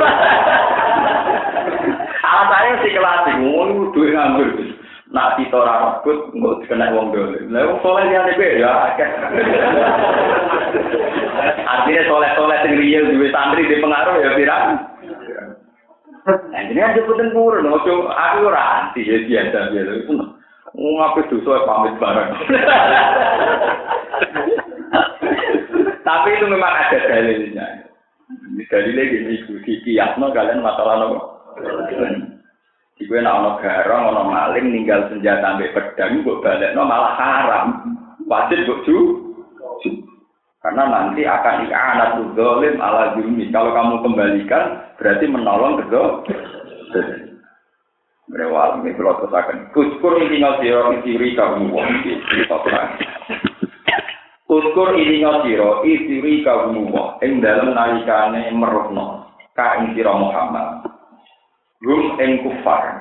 [2.30, 4.79] Alasannya sih kelas, mau duit ngambil.
[5.10, 7.38] Nak kita ora rebut engko kena dole.
[7.50, 8.70] Lah wong soleh liyane kuwi ya.
[11.66, 14.66] Artinya soleh-soleh sing real duwe santri di pengaruh ya pirang.
[16.30, 19.18] Nah, ini aja aku ora anti ya
[20.70, 22.30] apa dosa pamit bareng.
[26.06, 27.66] Tapi itu memang ada dalilnya.
[28.70, 29.34] Dalilnya gini,
[29.66, 31.10] di kiasno kalian masalah.
[33.00, 37.66] Iku nek ana garong, ana maling ninggal senjata ambek pedang kok balekno malah haram.
[38.28, 38.96] Wajib kok ju.
[40.60, 43.48] Karena nanti akan anak zalim ala zulmi.
[43.48, 46.20] Kalau kamu kembalikan berarti menolong kedua.
[48.28, 49.72] Berewal ini kalau terusakan.
[49.72, 51.88] Kuskur ini ngasiro isiri kamu wong
[54.44, 57.18] Kuskur ini ngasiro isiri kamu wong.
[57.24, 57.72] Yang dalam
[58.60, 59.32] meruhno.
[59.56, 60.99] Ka ing Muhammad.
[61.84, 63.00] Rum ing kufar.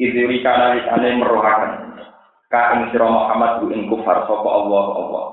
[0.00, 1.72] Idiri kana ane merohaken
[2.48, 5.26] ka ing sira Muhammad bu ing kufar sapa Allah Allah.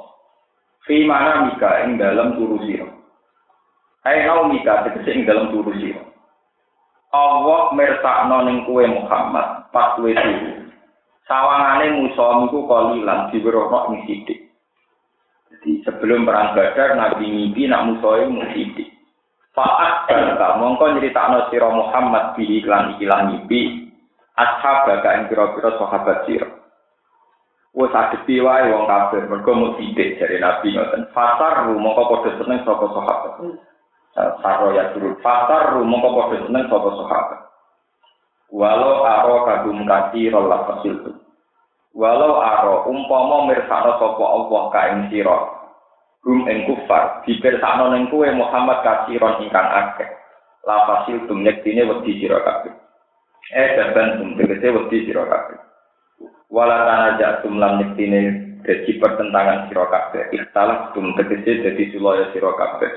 [0.87, 2.87] Fi mana mika ing dalam turu sira?
[4.07, 6.03] Ai nau mika tegese ing dalam turu sira.
[7.09, 10.59] Allah mersakno ning kuwe Muhammad pas kuwe turu
[11.29, 14.49] sawangane musa niku kalilan diwerono ing sithik
[15.53, 18.89] jadi sebelum perang Badar Nabi mimpi nak musuh itu sithik
[19.57, 23.89] Fa'at bangka mongko nyeritakno sira Muhammad bi iklan ikilan mimpi
[24.37, 26.47] ashab baka ing pira-pira sahabat sira.
[27.73, 31.01] Wes adepi wae wong kafir mergo sithik jare Nabi ngoten.
[31.13, 33.33] Fasar mongko padha seneng saka sahabat.
[34.41, 37.39] Saro ya turun fasar mongko padha seneng saka sahabat.
[38.49, 40.97] Walau aro kagum kasih rolah fasil
[41.93, 45.01] Walau aro umpama mirsakno sapa Allah ka ing.
[46.19, 50.09] Rum ing kufar dipirsakno ning kowe Muhammad kasiron ingkang akeh.
[50.67, 52.75] Lapasil tum yektine wedi sira kabeh.
[53.55, 55.57] Eh daban tum tegese wedi sira kabeh.
[56.51, 58.19] Wala tanaja tum lan yektine
[58.67, 60.27] dadi pertentangan sira kabeh.
[60.35, 62.91] Ikhtalaf tum tegese dadi sulaya sira kabeh.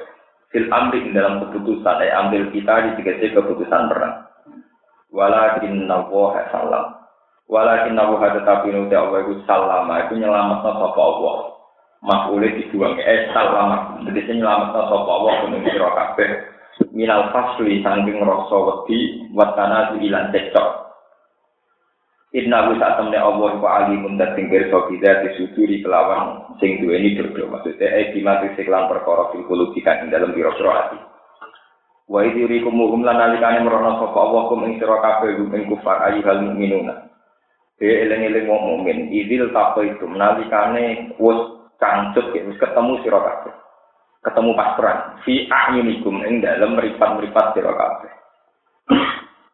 [0.52, 4.28] Fil amri dalam keputusan, eh ambil kita di tegese keputusan perang.
[5.08, 7.02] Walakin nawaha salam.
[7.52, 11.36] Walakin nabu hada tapi nuti Allah itu salama itu nyelamat sapa Allah.
[12.02, 14.02] Makule dibuang eh salama.
[14.02, 16.30] Jadi saya nyelamat sapa Allah kuning sira kabeh.
[16.90, 20.70] Minal fasli saking rasa wedi watana ilan cecok.
[22.32, 26.96] Inna bu saat temne Allah wa alimun dan tinggal so kita disuduri kelawan sing dua
[26.96, 30.98] ini berdua maksudnya eh dimati seklan perkara fil kulubikan dalam biro-biro hati.
[32.08, 36.50] Wa idiri kumuhum lan nalikane merono sapa Allah kum ing sira kabeh ing kufar ayyuhal
[36.50, 37.14] mukminuna.
[37.76, 41.51] Dia eling-eling wong mukmin, idil tako itu nalikane wis
[41.82, 43.54] kancut ya ketemu sira kabeh.
[44.22, 44.78] Ketemu pas
[45.26, 48.12] fi a'yunikum ing dalem mripat-mripat sira kabeh.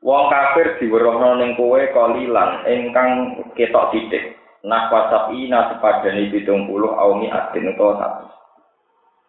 [0.04, 4.36] Wong kafir diwerohno ning kowe kalilan ingkang ketok titik.
[4.62, 8.26] Nah wasap ina sepadane 70 aumi adin utawa satu.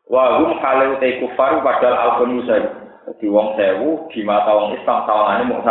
[0.10, 2.56] Wa hum kalau te kufar padahal alkun musa.
[3.18, 5.66] Di wong sewu di mata wong Islam sawangane mung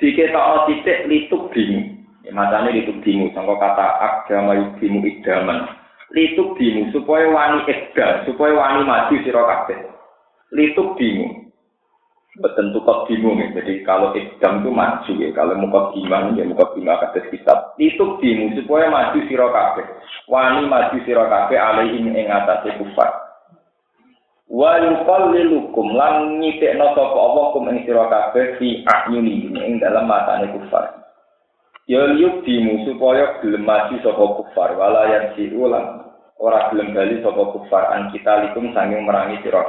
[0.00, 1.93] diketok titik lituk bingung.
[2.24, 5.68] Ya, macamnya lituk bingung, sangka kata agama yudimu idaman.
[6.16, 9.78] Lituk bingung, supaya wani ekdam, supaya wani maju sira kabeh.
[10.56, 11.52] Lituk bingung.
[12.40, 13.52] Betul kok bingung ya.
[13.60, 15.28] Jadi kalau ekdam itu maju ya.
[15.36, 17.76] Kalau muka gimana ya muka gimana kata kitab.
[17.76, 19.86] Lituk bingung, supaya maju sira kabeh.
[20.24, 23.24] Wani maju sira kabeh alaihim ing atase kufar.
[24.44, 30.52] wa yuqallilukum lan nyitikna sapa Allah kum ing sira kabeh fi ahyuni ing dalam matane
[30.52, 31.03] kufar
[31.90, 34.70] ya liyuk dimu supaya gelem maju sapa kufar.
[34.76, 36.08] Wala yang ulang
[36.40, 37.92] ora gelem bali sapa kufar.
[37.92, 39.64] An kita likum sanging merangi sira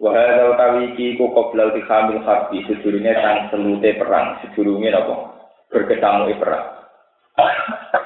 [0.00, 4.40] wa hadza utawi iki ku qoblal di khamil harbi sedurunge sang selute perang.
[4.40, 5.36] Sedurunge napa?
[5.68, 6.80] Berketamu perang.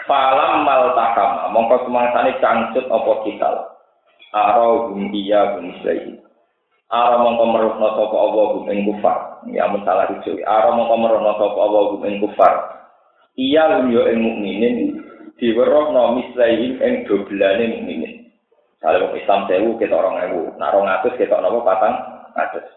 [0.05, 3.51] Falam mal takama, mongko semangsane cangcut apa kita
[4.37, 5.73] Aro hum iya hum
[6.93, 9.19] Aro mongko meruhna sapa Allah hum ing kufar.
[9.49, 10.37] Ya masalah itu.
[10.45, 12.55] Aro mongko meruhna sapa Allah hum ing kufar.
[13.37, 14.77] Iya hum yo ing mukminin
[15.41, 18.15] diwerohna mislaihi ing dobelane mukminin.
[18.85, 21.97] Kalau wong Islam sewu ewu, nah rong atus kita nopo patang
[22.37, 22.69] atus.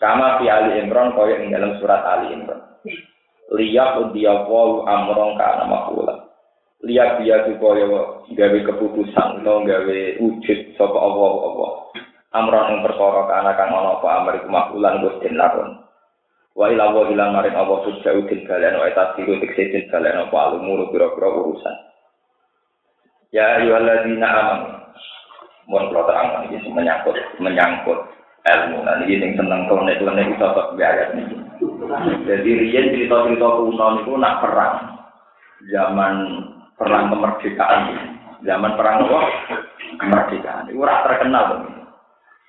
[0.00, 2.64] Kama fi Ali Imran kaya ing dalam surat Ali Imran.
[3.52, 6.30] Liyak udiyawu amrong kana makula.
[6.80, 7.84] lihat dia supaya
[8.24, 11.30] gawe keputusan atau gawe wujud sapa Allah
[12.30, 15.82] amron yang perkara kana kang ana apa amr iku makulan Gusti lakon.
[16.54, 20.26] Wa ila wa ila maring Allah sujau til kalian wa eta siru tikse til kalian
[20.26, 21.76] apa alumur pira-pira urusan.
[23.34, 24.68] Ya ayyuhalladzina amanu.
[25.70, 27.98] Mohon kula terangkan iki menyangkut menyangkut
[28.42, 28.78] ilmu.
[28.82, 31.38] Nah ini yang seneng nek nek iso tok ayat niki.
[32.26, 34.74] Jadi riyen cerita-cerita kuno niku nak perang.
[35.70, 36.14] Zaman
[36.74, 37.82] perang kemerdekaan.
[38.42, 39.20] Zaman perang apa?
[40.00, 40.70] Kemerdekaan.
[40.72, 41.79] Itu ora terkenal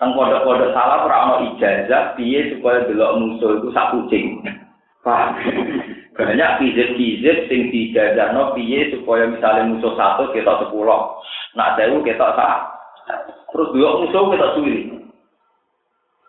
[0.01, 4.41] Teng pondok-pondok salah ora ijazah piye supaya delok musuh itu sak kucing.
[6.17, 11.21] Banyak kizit-kizit sing dijajahno piye supaya misalnya musuh satu kita sepuluh.
[11.53, 12.57] Nak sewu kita sak.
[13.53, 14.89] Terus dua musuh kita suwi.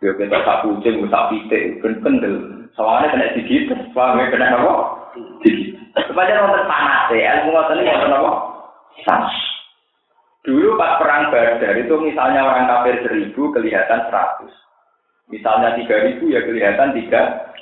[0.05, 2.69] Ya kita sak kucing, sak pitik, ben kendel.
[2.77, 4.75] Soalnya kena digigit, paham ya kena apa?
[5.41, 5.81] Digigit.
[6.13, 8.33] Supaya wonten panas ya, ilmu ngoten iki wonten apa?
[10.43, 14.51] Dulu pas perang Badar itu misalnya orang kafir seribu kelihatan seratus.
[15.31, 17.53] Misalnya tiga ribu ya kelihatan tiga.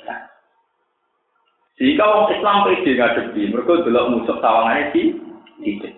[1.81, 5.17] Jika orang Islam pede ngadepi, mereka dulu musuh tawangannya di
[5.65, 5.97] tidak.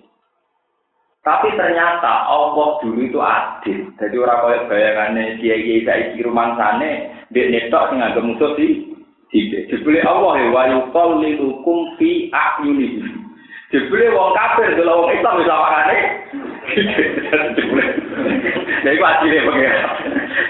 [1.24, 3.92] Tapi ternyata Allah dulu itu adil.
[4.00, 8.94] Jadi orang kaya bayangannya dia kiai saiki rumah sana, dia netok sing musuh di
[9.34, 9.66] Tidak.
[9.66, 13.02] Jebule Allah ya wa yuqallilukum fi a'yunihi.
[13.74, 15.98] Jebule wong kafir delok wong Islam bisa makane.
[18.84, 19.74] Jadi iku adile pengen.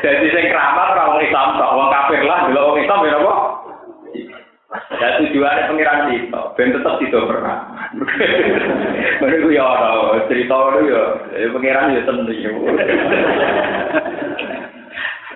[0.04, 3.34] Jadi sing keramat ora wong Islam tok, wong kafir lah delok wong Islam ya apa?
[4.74, 7.58] Ya tujuannya pengiran itu, ben tetap itu pernah.
[9.22, 11.04] Mereka ya orang cerita itu ya,
[11.54, 12.50] pengiran ya tentu ya.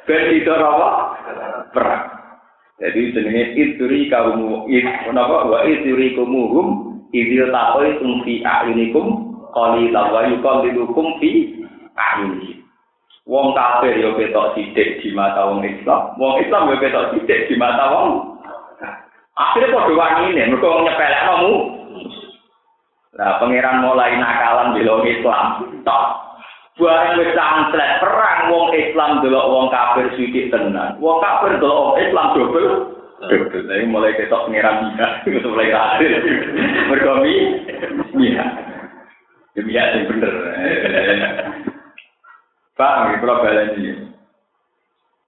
[0.10, 0.90] Ben itu apa?
[1.70, 2.04] Perang.
[2.78, 4.70] Jadi jenenge ituri kaum
[5.10, 11.32] napa wa ituri kumuhum idil takoi tum fi a'yunikum qalila wa yuqallilukum fi
[11.96, 12.58] a'yunikum.
[13.28, 17.60] Wong kafir yo ketok sithik di mata wong Islam, wong Islam yo ketok sithik di
[17.60, 18.40] mata wong.
[19.36, 21.54] Akhirnya padha wani ini, mergo nyepelek kamu.
[23.20, 25.46] Nah, pangeran mulai nakalan di Islam.
[25.84, 26.06] Tok.
[26.78, 30.96] Barang wis sangslet perang wong Islam delok wong kafir sithik tenan.
[31.04, 32.66] Wong kafir delok wong Islam dobel.
[33.28, 33.62] Dobel.
[33.68, 34.96] Nah, mulai ketok pangeran
[35.28, 36.16] bisa mulai kafir.
[36.96, 37.36] Mergomi.
[38.16, 38.46] Iya.
[38.56, 38.77] Demi
[39.66, 40.34] ya sing bener.
[42.78, 44.08] Pak, kalau balen ini.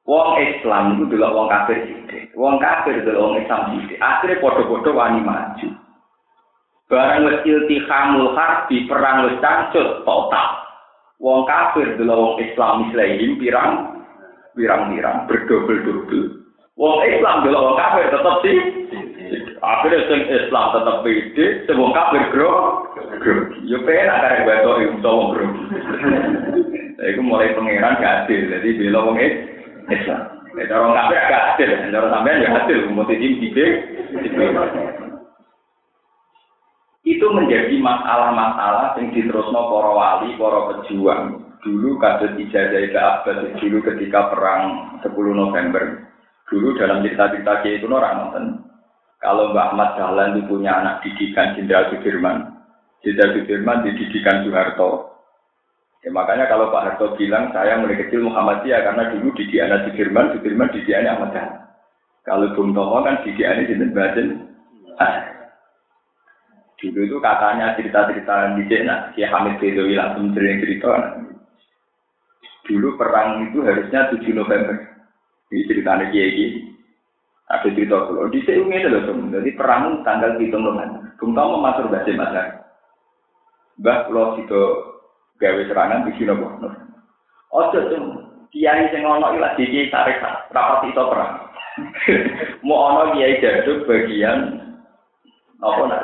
[0.09, 2.33] Wong Islam itu delok wong kafir sithik.
[2.33, 3.97] Wong kafir delok wong Islam sithik.
[4.01, 5.69] Akhire padha-padha wani maju.
[6.89, 10.49] Barang wis iltihamul harbi perang wis cangcut total.
[11.21, 13.71] Wong kafir dulu wong Islam Islam pirang
[14.57, 16.41] pirang-pirang berdobel-dobel.
[16.73, 18.57] Wong Islam dulu wong kafir tetap sih.
[19.61, 22.49] Akhirnya sing Islam tetap beda, semua kafir bro.
[23.65, 25.47] Yo pengen agar batok itu sama bro.
[26.99, 29.17] Itu mulai pangeran gak adil, jadi bela wong
[29.87, 30.21] Islam.
[30.49, 33.65] Jadi orang kafir gak adil, orang sampean gak adil, mau tim tipe,
[37.07, 41.23] itu menjadi masalah-masalah yang diterusno para wali, para pejuang.
[41.59, 46.07] Dulu kasus ijazah ke Abbas dulu ketika perang 10 November.
[46.47, 48.45] Dulu dalam cerita-cerita itu orang nonton.
[49.19, 52.58] Kalau Mbak Ahmad Dahlan itu punya anak didikan Jenderal Sudirman.
[52.99, 55.09] Jenderal Sudirman dididikan Soeharto.
[55.99, 60.71] Ya, makanya kalau Pak Harto bilang saya mulai kecil Muhammadiyah karena dulu didikan Sudirman, Sudirman
[60.71, 61.59] didikan Ahmad Dahlan.
[62.27, 64.27] Kalau Bung Tomo kan didikan Jenderal Bajen.
[66.79, 71.19] Dulu itu katanya cerita-cerita di Cina, si Hamid Bedowi langsung sering cerita.
[72.63, 74.79] Dulu perang itu harusnya 7 November.
[75.51, 76.71] Ini ceritanya Kiai.
[77.51, 81.11] Ada cerita kalau di sini ini loh, jadi perang tanggal 7 November.
[81.19, 82.58] Bung tahu masuk bahasa masa.
[83.79, 84.63] Bah, kalau itu
[85.39, 86.51] gawe serangan di sini boh.
[87.55, 87.87] Oh, tuh,
[88.49, 90.19] Kiai sing ono ilah di Kiai tarik
[90.51, 91.33] rapat itu perang.
[92.65, 94.57] Mau ono Kiai jaduk bagian
[95.61, 96.01] apa nak?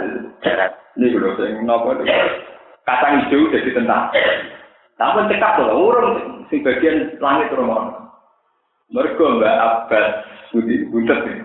[0.96, 2.00] Ini dulu sing napa
[2.86, 4.14] kacang hijau jadi tentang.
[4.96, 8.06] Tapi cekap loh urung sing bagian langit rumah
[8.94, 10.08] mereka mbak abbas
[10.54, 11.38] budi butet nih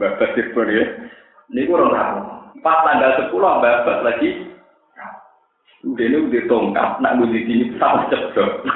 [0.00, 0.84] mbak abbas sirpur ya.
[1.52, 2.22] Ini kurang ramu
[2.64, 4.48] pas tanggal sepuluh mbak abbas lagi
[5.86, 8.66] ini udah tongkat nak budi sini sama cepet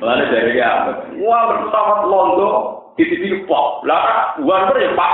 [0.00, 2.50] Lalu dari dia, wah bersama londo,
[2.96, 5.12] titi-titi pop, lah uang ya pak.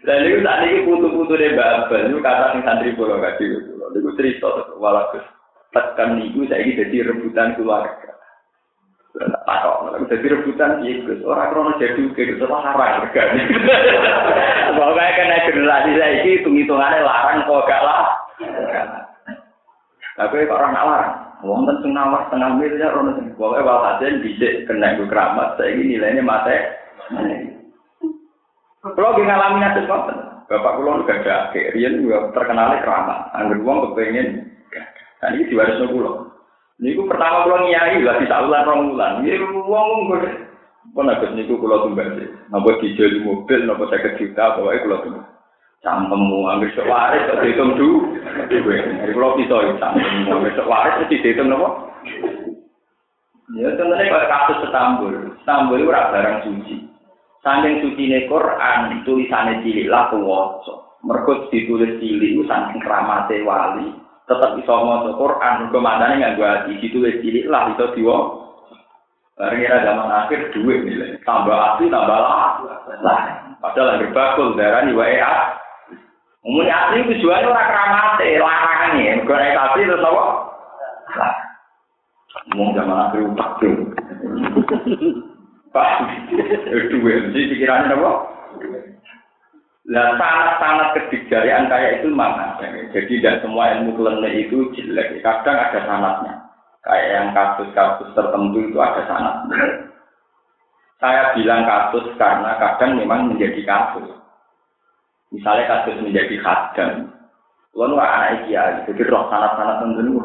[0.00, 3.92] Dan itu saat ini putu-putu deh Mbak Abel, itu kata nih santri pulau kasih pulau.
[3.92, 4.48] Itu cerita
[4.80, 5.22] walaupun
[5.76, 8.09] tekan niku saya ini jadi rebutan keluarga.
[9.18, 11.18] Takok, jadi rebutan ya Gus.
[11.26, 13.42] Orang krono jadi ke Gus larang regane.
[14.78, 18.06] Pokoknya kena generasi saya ini hitung-hitungannya larang kok gak lah.
[20.14, 21.14] Tapi kok orang larang.
[21.42, 23.34] Wong tentu nawar setengah miliar, orang tentu.
[23.34, 25.58] Pokoknya walhasil bisa kena gue keramat.
[25.58, 26.56] Saya ini nilainya mate.
[28.80, 33.34] Kalau di ngalami ngoten, bapak kulo gak ada juga terkenal keramat.
[33.34, 34.54] Angger uang kepengen,
[35.18, 36.29] dan ini diwaris kulo.
[36.80, 39.20] Ini pertama kulo nyai lah di saluran rong bulan.
[39.20, 40.32] Ini uang uang gue.
[40.96, 42.24] Pun agak niku kulo tumbal sih.
[42.48, 45.24] Napa dijeli mobil, napa saya juta, pokoknya kulo tumbal.
[45.84, 48.16] Campemu, ambil sewaris, kok dihitung dulu.
[48.48, 51.68] Jadi kulo bisa, campemu, ambil sewaris, mesti dihitung napa.
[53.60, 55.14] Ya, contohnya kalau kasus Istanbul.
[55.42, 56.74] Istanbul itu barang suci.
[57.44, 60.96] Saking suci Quran, tulisannya cilik lah kuwoso.
[61.04, 63.90] Merkut ditulis cilik, saking keramate wali,
[64.30, 65.66] tetap bisa ngoso Quran.
[65.66, 68.46] Mereka matanya nggak gua hati, ditulis cilik lah, bisa diwo.
[69.34, 72.60] Barang kira zaman akhir duit nilai, tambah asli, tambah lah.
[73.00, 73.20] Lah,
[73.58, 75.34] padahal lagi bakul darah di WA.
[76.44, 79.12] Umumnya asli tujuannya orang keramate, larangnya.
[79.24, 80.24] Mereka naik asli terus apa?
[81.16, 81.34] Lah,
[82.52, 83.74] ngomong zaman akhir utak tuh.
[85.70, 85.88] Pak,
[86.28, 88.12] jadi pikirannya apa?
[89.90, 92.54] Nah, sangat-sangat kedikjarian kayak itu mana?
[92.94, 95.18] Jadi tidak semua ilmu klinik itu jelek.
[95.18, 96.34] Kadang ada sanatnya.
[96.86, 99.58] Kayak yang kasus-kasus tertentu itu ada sanatnya.
[101.02, 104.14] Saya bilang kasus karena kadang memang menjadi kasus.
[105.34, 107.10] Misalnya kasus menjadi khadam.
[107.74, 110.22] Lalu anak kiai, jadi roh sanat-sanat tentu.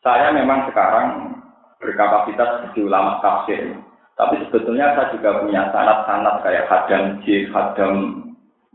[0.00, 1.36] Saya memang sekarang
[1.76, 3.76] berkapasitas sebagai ulama tafsir.
[4.16, 8.25] Tapi sebetulnya saya juga punya sanat-sanat kayak hadam jin, hadam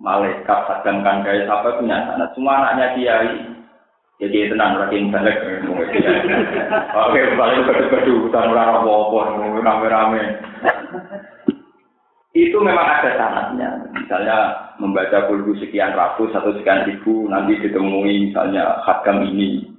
[0.01, 2.33] malaikat, hadam kandai, siapa punya sanat.
[2.33, 3.31] Semua anaknya kiai.
[4.21, 5.37] Jadi tenang lagi balik.
[6.93, 9.19] Oke, balik ke badu hutan orang apa
[9.65, 10.23] rame-rame.
[12.37, 13.69] Itu memang ada sanatnya.
[13.97, 14.37] Misalnya
[14.77, 19.71] membaca kulhu sekian ratus atau sekian ribu, nanti ditemui misalnya hadam ini,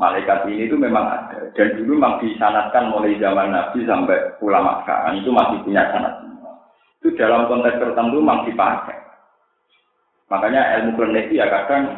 [0.00, 5.20] malaikat ini itu memang ada dan dulu memang disanatkan mulai zaman Nabi sampai ulama sekarang
[5.20, 6.14] itu masih punya sanat
[7.04, 8.96] itu dalam konteks tertentu memang dipakai
[10.30, 11.90] Makanya ilmu klinik ya kadang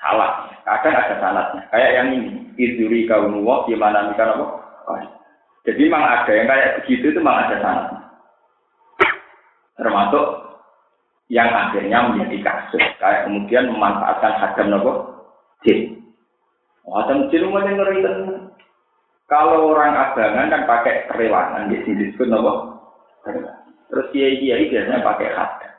[0.00, 1.60] salah, kadang ada salahnya.
[1.68, 3.36] Kayak yang ini, iduri kaum
[3.68, 4.46] gimana mikir apa?
[5.66, 8.00] Jadi memang ada yang kayak begitu itu memang ada salahnya.
[9.76, 10.26] Termasuk
[11.28, 12.84] yang akhirnya menjadi kasus.
[12.96, 14.92] Kayak kemudian memanfaatkan hadam nopo
[15.68, 16.00] jin.
[16.88, 18.00] Hadam jin yang ngeri
[19.26, 22.52] Kalau orang abangan kan pakai kerewangan, di sini disebut nopo.
[23.92, 25.75] Terus kiai kiai biasanya pakai hadam.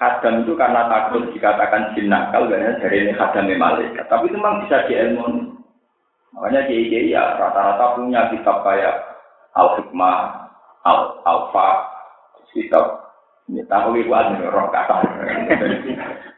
[0.00, 4.08] Hadam itu karena takut dikatakan jin nakal, banyak dari ini hadam malaikat.
[4.08, 5.52] Tapi itu memang bisa diilmuni.
[6.32, 8.96] Makanya kiai kiai ya rata-rata punya kitab kayak
[9.52, 10.48] al hikmah,
[10.88, 11.84] al alfa,
[12.56, 13.12] kitab
[13.50, 15.04] ini tahu ibu anu roh kata.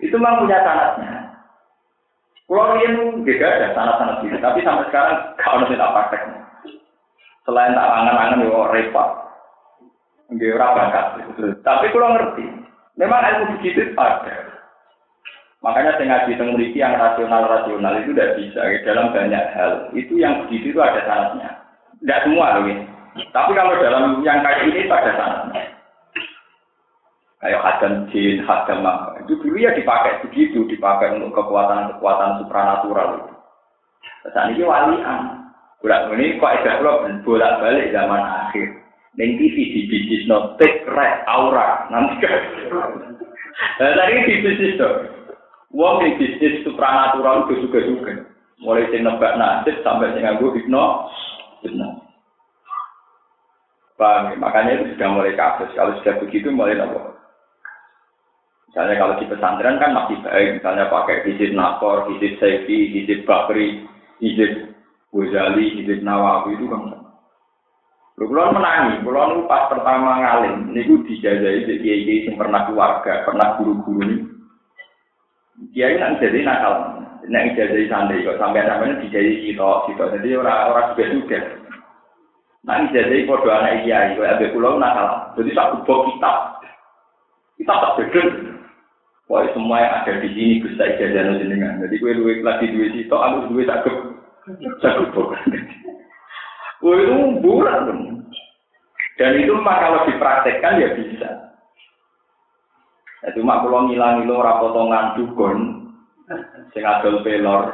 [0.02, 1.12] Itu memang punya sanatnya.
[2.48, 6.22] Pulau ini juga ada sanat-sanat gitu, tapi sampai sekarang kalau nanti tak praktek.
[7.46, 9.08] Selain tak angan-angan yo repot.
[10.32, 11.06] Nggih ora bakat.
[11.60, 12.44] Tapi kalau ngerti,
[13.02, 14.62] memang ilmu begitu ada.
[15.62, 18.60] Makanya saya ngaji tentang yang rasional-rasional itu tidak bisa.
[18.86, 21.50] Dalam banyak hal, itu yang begitu itu ada sanatnya.
[22.02, 22.78] Tidak semua loh ya.
[23.30, 25.62] Tapi kalau dalam yang kayak ini itu ada sanatnya
[27.42, 29.18] kayak hadam jin, hadam apa.
[29.26, 33.34] Itu dulu ya dipakai begitu, dipakai untuk kekuatan-kekuatan supranatural itu.
[34.30, 35.42] Saat ini walian.
[35.82, 38.81] Bulan ini kok ada pulau bolak balik zaman akhir.
[39.12, 42.40] Neng TV di bisnis notek red aura nanti kan.
[43.76, 44.94] Nah, tadi di bisnis tuh.
[45.72, 48.12] Wong di bisnis supranatural itu juga juga.
[48.64, 51.12] Mulai sing nebak nasib sampai sing nganggo hipno.
[51.60, 51.88] Hipno.
[54.00, 54.34] Paham ya?
[54.40, 55.68] Makanya itu sudah mulai kasus.
[55.76, 57.12] Kalau sudah begitu mulai apa?
[58.72, 63.84] Misalnya kalau di pesantren kan masih baik, misalnya pakai hizib Nakor, hizib Saifi, hizib Bakri,
[64.24, 64.72] hizib
[65.12, 67.01] Ghazali, hizib Nawawi itu kan.
[68.22, 73.58] Kulon menangi, kulon pas pertama ngalim, ini gue dijajai di kiai yang pernah keluarga, pernah
[73.58, 74.16] guru-guru ini.
[75.74, 80.04] Kiai nggak jadi nakal, nggak jadi santri kok sampai namanya dijajai sito, sito.
[80.14, 81.38] Jadi orang-orang juga juga.
[82.62, 86.36] Nah jadi kode anak kiai, kalau ada pulau nakal, jadi tak kubok kitab,
[87.58, 88.22] kita tak beda.
[89.26, 91.80] Wah semua yang ada di sini bisa ijazah jenengan.
[91.82, 93.96] Jadi gue duit lagi duit itu, aku duit cakep,
[94.78, 95.10] cakep
[96.82, 98.11] Gue itu bulan
[99.22, 101.30] Dan itu mah kalau dipraktekkan ya bisa.
[103.22, 105.58] Ya cuma kalau ngilang-ngilang ora potongan dukun,
[106.74, 107.70] sing adol pelor,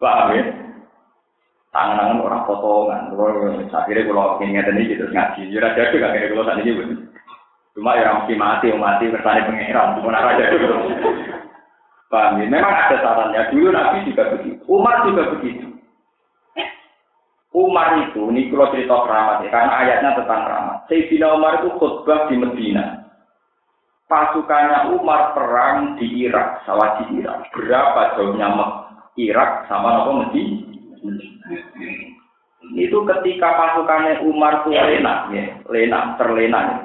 [0.00, 0.44] paham ya?
[1.68, 3.12] Tangan-tangan orang potongan.
[3.68, 6.72] Akhirnya kalau ingin ini gitu ngaji, jujur aja tuh gak kira kalau saat ini
[7.76, 10.96] Cuma ya mesti mati, mati kersane pangeran, cuma aja dulu.
[12.08, 12.48] Paham ya?
[12.48, 13.52] Memang ada sarannya.
[13.52, 14.64] Dulu Nabi juga begitu.
[14.64, 15.76] Umar juga begitu.
[17.52, 20.75] Umar itu, ini kalau cerita keramat ya, karena ayatnya tentang keramat.
[20.86, 23.06] Sayyidina Umar itu khutbah di Medina.
[24.06, 27.50] Pasukannya Umar perang di Irak, sawah di Irak.
[27.50, 28.48] Berapa jauhnya
[29.18, 30.62] Irak sama apa Medina?
[32.74, 36.60] Itu ketika pasukannya Umar itu lena, ya, lena, terlena.
[36.66, 36.76] Ya.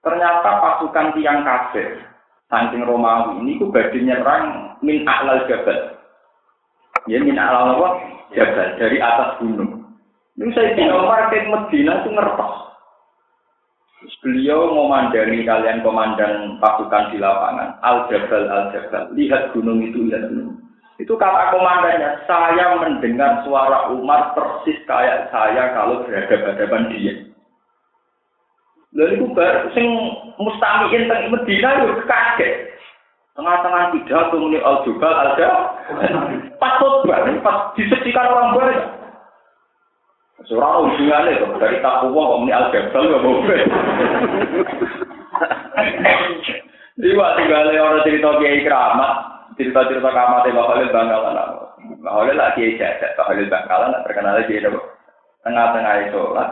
[0.00, 2.00] Ternyata pasukan tiang kafir,
[2.48, 6.00] saking Romawi ini ku badhe nyerang min a'lal jabal.
[7.04, 7.88] Ya min a'lal apa?
[8.32, 9.84] Jabal dari atas gunung.
[10.38, 12.67] Ini saya Umar ke Medina itu ngertos.
[14.24, 17.76] Beliau memandang kalian komandan pasukan di lapangan.
[17.84, 19.12] Al Jabal, Al Jabal.
[19.14, 20.58] Lihat gunung itu, lihat gunung.
[20.98, 27.14] Itu kata komandannya, saya mendengar suara Umar persis kayak saya kalau berhadapan-hadapan dia.
[28.96, 29.86] Lalu itu baru sing
[30.40, 32.72] mustamiin teng Medina yo kaget.
[33.38, 35.78] Tengah-tengah pidato muni al jubal ada
[36.58, 38.86] pas khotbah pas disaksikan orang banyak.
[40.48, 43.36] Seorang hubungannya tuh dari takwa kok muni al jabal gak mau
[46.98, 49.12] Di waktu gale orang cerita kiai keramat,
[49.54, 51.36] cerita-cerita keramat Mbak Khalil Bangkalan.
[52.00, 54.54] Mbak Khalil lagi jajan, Mbak Khalil Bangkalan terkenal lagi
[55.46, 56.48] tengah-tengah itu lah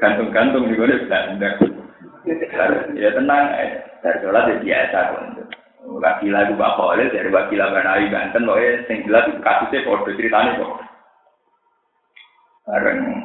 [0.00, 1.50] gantung-gantung di mana Belanda.
[2.96, 3.44] Ya tenang,
[4.00, 5.20] dari sholat ya biasa kok.
[6.00, 10.72] Wakil lagu Pak Khalil dari wakil Banawi Banten, pokoknya yang jelas kasusnya foto ceritanya kok.
[12.64, 13.19] Bareng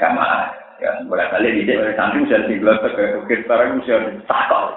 [0.00, 0.50] jamaah,
[0.80, 4.72] ya boleh kali di oleh santri bisa tinggal ke ukir barang bisa takal.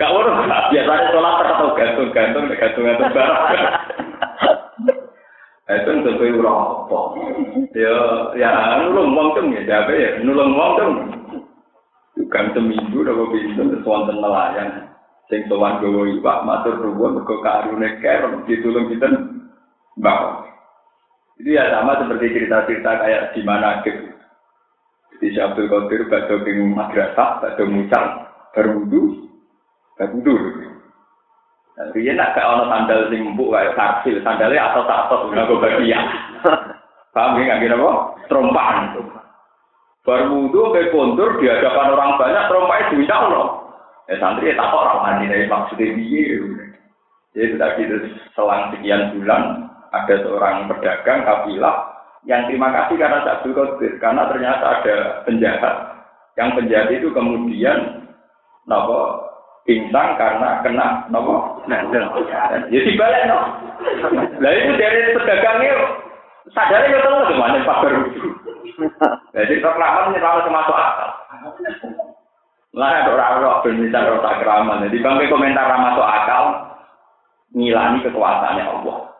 [0.00, 3.44] Gak urus, biasanya sholat terkatau gantung-gantung, gantung-gantung barang.
[5.72, 6.98] Itu untuk kau apa?
[7.72, 7.96] Ya,
[8.36, 8.50] ya
[8.82, 10.90] nulung wong tem ya, jabe ya nulung wong tem.
[12.18, 14.90] Bukan seminggu udah kau bisa sesuatu nelayan.
[15.30, 19.08] Sing sowan gowo iwak matur nuwun mergo karune kerem ditulung kita
[19.96, 20.44] bawa.
[21.40, 23.80] Itu ya sama seperti cerita-cerita kayak di mana
[25.22, 25.38] gitu.
[25.38, 28.04] Jadi Abdul Qadir badhe ing madrasah, badhe mucal,
[28.50, 29.30] berwudu,
[29.94, 30.34] berwudu.
[31.94, 33.32] Riyen nak gak ono sandal sing
[33.74, 36.04] karsil, sandale atas atas ora kok bagian.
[37.12, 37.92] Paham ya nggak apa?
[38.28, 38.96] Trompaan.
[40.02, 43.46] Baru wudhu ke kontur di hadapan orang banyak trompanya bisa Allah.
[44.10, 46.42] Ya santri ya tak orang mandi dari maksudnya dia.
[47.32, 47.82] Jadi tadi
[48.36, 51.91] selang sekian bulan ada seorang pedagang kafilah
[52.22, 54.96] yang terima kasih karena Abdul Qadir karena ternyata ada
[55.26, 55.76] penjahat.
[56.38, 58.08] Yang penjahat itu kemudian
[58.70, 59.26] nopo
[59.66, 63.38] pingsan karena kena nopo nah, ya balik no
[64.38, 65.74] lah itu dari pedagangnya
[66.54, 68.02] sadarnya ya tahu gimana pak baru.
[69.34, 71.10] Jadi reklaman ini kalau termasuk akal.
[72.72, 76.44] Lah ada orang-orang bermisal rota keraman jadi bangke komentar masuk akal
[77.52, 79.11] ngilani kekuasaannya Allah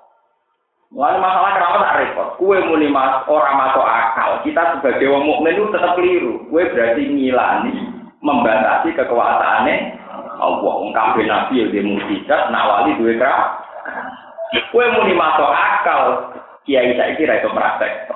[0.93, 2.28] Lalu masalah kenapa tak repot?
[2.36, 4.45] Kue muni mas orang masuk akal.
[4.45, 6.45] Kita sebagai wong mukmin itu tetap keliru.
[6.53, 7.72] Kue berarti ngilani,
[8.20, 9.76] membatasi kekuasaannya
[10.36, 10.74] Allah.
[10.93, 13.57] Kabeh nabi yang dia nawali duwe kera.
[14.68, 16.28] Kue muni masuk akal.
[16.68, 18.12] Kiai saya kira itu praktek.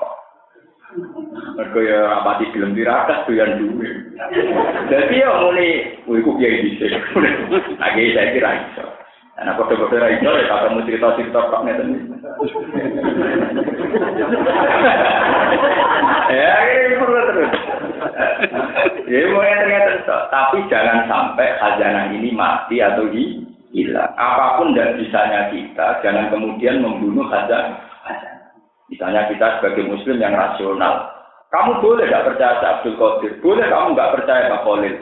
[1.56, 3.88] Mereka ya rapati film tirakat doyan duwe.
[4.92, 6.92] Jadi ya muni, kue ku kiai bisa.
[7.80, 8.84] Lagi saya kira itu.
[9.36, 11.88] Nah, kode-kode ra iso ya kamu cerita-cerita tok ngeten.
[16.26, 16.58] Ya,
[16.98, 17.50] perlu terus.
[19.06, 23.06] Ya, mau ternyata tapi jangan sampai khazanah ini mati atau
[23.70, 24.10] hilang.
[24.18, 27.78] Apa pun tidak bisanya kita, jangan kemudian membunuh khazanah.
[28.90, 31.10] Misalnya kita sebagai muslim yang rasional,
[31.50, 34.94] kamu boleh tidak percaya Abdul Qadir, boleh kamu nggak percaya Pak Khalil,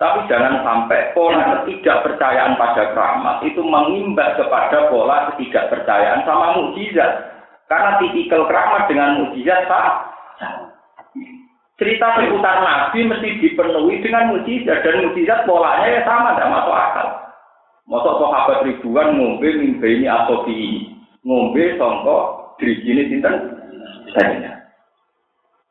[0.00, 7.36] tapi jangan sampai pola ketidakpercayaan pada keramat itu mengimbas kepada pola ketidakpercayaan sama mukjizat.
[7.68, 10.08] Karena tipikal keramat dengan mukjizat sama.
[11.76, 17.08] Cerita seputar Nabi mesti dipenuhi dengan mukjizat dan mukjizat polanya ya sama, tidak masuk akal.
[17.84, 20.88] Masuk sahabat ribuan ngombe mimpi ini atau di
[21.28, 23.36] ngombe songkok dirijini sinten
[24.16, 24.64] saya.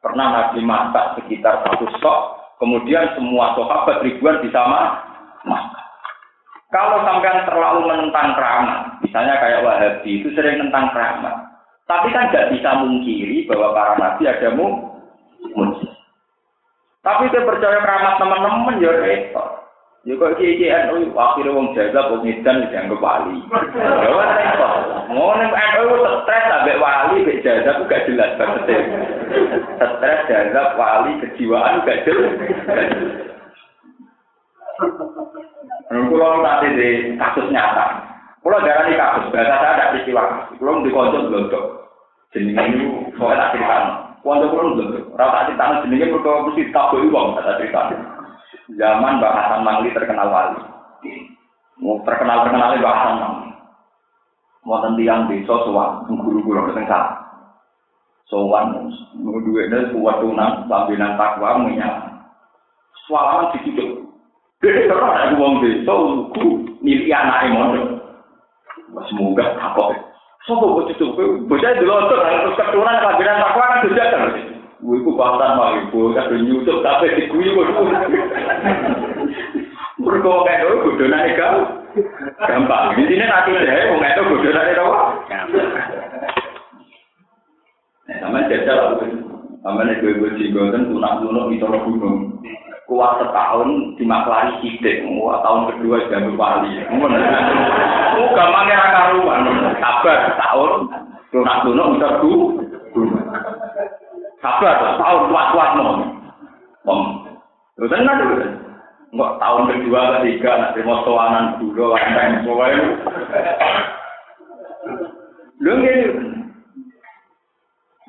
[0.05, 4.59] Pernah Nabi masak sekitar satu stok Kemudian semua sahabat ribuan bisa
[5.47, 5.79] makan.
[6.69, 11.49] Kalau sampai terlalu menentang keramat, misalnya kayak Wahabi itu sering tentang keramat.
[11.89, 15.97] Tapi kan nggak bisa mungkiri bahwa para nabi ada mujizat.
[17.01, 19.68] Tapi saya percaya keramat teman-teman ya repot.
[20.07, 23.43] Ya kok iki NU akhire wong jaga wong edan dianggap wali.
[23.75, 24.73] Ya ora repot.
[25.11, 25.85] Ngono NU
[26.23, 28.79] stres ambek wali mek jaga ku gak jelas banget.
[29.75, 32.31] Stres jaga wali kejiwaan gak jelas.
[35.91, 36.89] Kulo nanti di
[37.19, 37.99] kasus nyata.
[38.39, 40.47] Kulo darani kasus, bahasa saya ada peristiwa.
[40.55, 41.65] Kulo di konco blodok.
[42.31, 44.15] Jenenge kok tak critakno.
[44.23, 44.47] Konco.
[45.11, 48.18] Ora tak critakno jenenge mergo mesti taboki wong tak critakno.
[48.77, 50.61] Zaman Mbak Hasan Mangli terkenal wali.
[51.81, 53.49] Mau terkenal terkenal Mbak Hasan Mangli.
[54.67, 57.17] Mau tiang desa sowan guru-guru keteng salah.
[58.29, 62.29] Sowan duitnya buat tunan pambinan takwa menyala.
[63.09, 64.05] Sualaman dicucuk.
[64.61, 67.87] Dia terus ada uang desa lugu milik anak mondok.
[69.09, 69.97] Semoga takut.
[70.45, 71.05] Sopo bocah itu,
[71.49, 74.48] bocah dulu terus keturunan pambinan takwa kan sudah kan.
[74.79, 77.67] Gue itu bahkan mau ibu, tapi nyusup tapi diguyu kok.
[79.99, 81.35] Mereka kayak itu bodoh naik
[82.47, 82.95] gampang.
[82.95, 84.99] Di sini nanti deh, mau itu bodoh naik apa?
[88.23, 89.03] Sama jajal,
[89.59, 92.39] sama nih gue gue cigo kan tunak tunak itu lo gunung.
[92.87, 96.87] Kuat setahun dimaklari sidik, wah tahun kedua jadi wali.
[96.89, 97.05] Mau
[98.33, 99.43] gampangnya raka rumah,
[99.77, 100.71] sabar setahun
[101.35, 102.63] tunak tunak bisa gunung.
[104.39, 105.99] Sabar, tahun kuat-kuat mau.
[106.87, 107.01] Om,
[107.75, 108.35] terus enak dulu.
[109.09, 112.91] Enggak tahun kedua, ketiga, nak terima soanan dulu, semua itu.
[115.59, 116.07] Lu gini,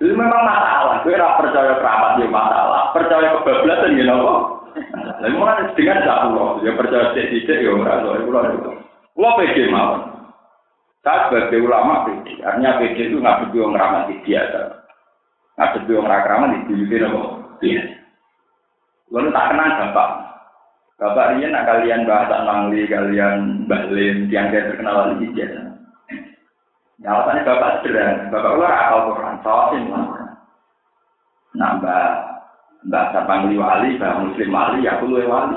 [0.01, 1.05] itu memang masalah.
[1.05, 2.89] Gue rasa percaya kerabat dia masalah.
[2.97, 4.65] Percaya kebablasan ya nopo.
[5.21, 8.81] Lalu mana dengan satu dia percaya sedikit ya orang tua itu loh.
[9.21, 10.01] Lo pede mau.
[11.05, 12.41] Saya sebagai ulama pede.
[12.41, 14.80] Artinya pede itu nggak begitu ngeramati biasa.
[15.61, 17.21] Ngadep wong ra kramat dibuyuti napa?
[17.61, 17.85] Iya.
[19.13, 20.11] Lalu tak kenal bapak.
[20.97, 25.61] Bapak ini nak kalian bahasa Mangli, kalian Bahlin, yang saya terkenal di biasa.
[27.01, 29.85] Ya alasannya bapak sederhana, bapak ular akal Quran, sawasin.
[31.57, 32.09] Nah, mbak
[32.89, 35.57] mbak Sapangli wali, mbak Muslim wali, aku luwe wali.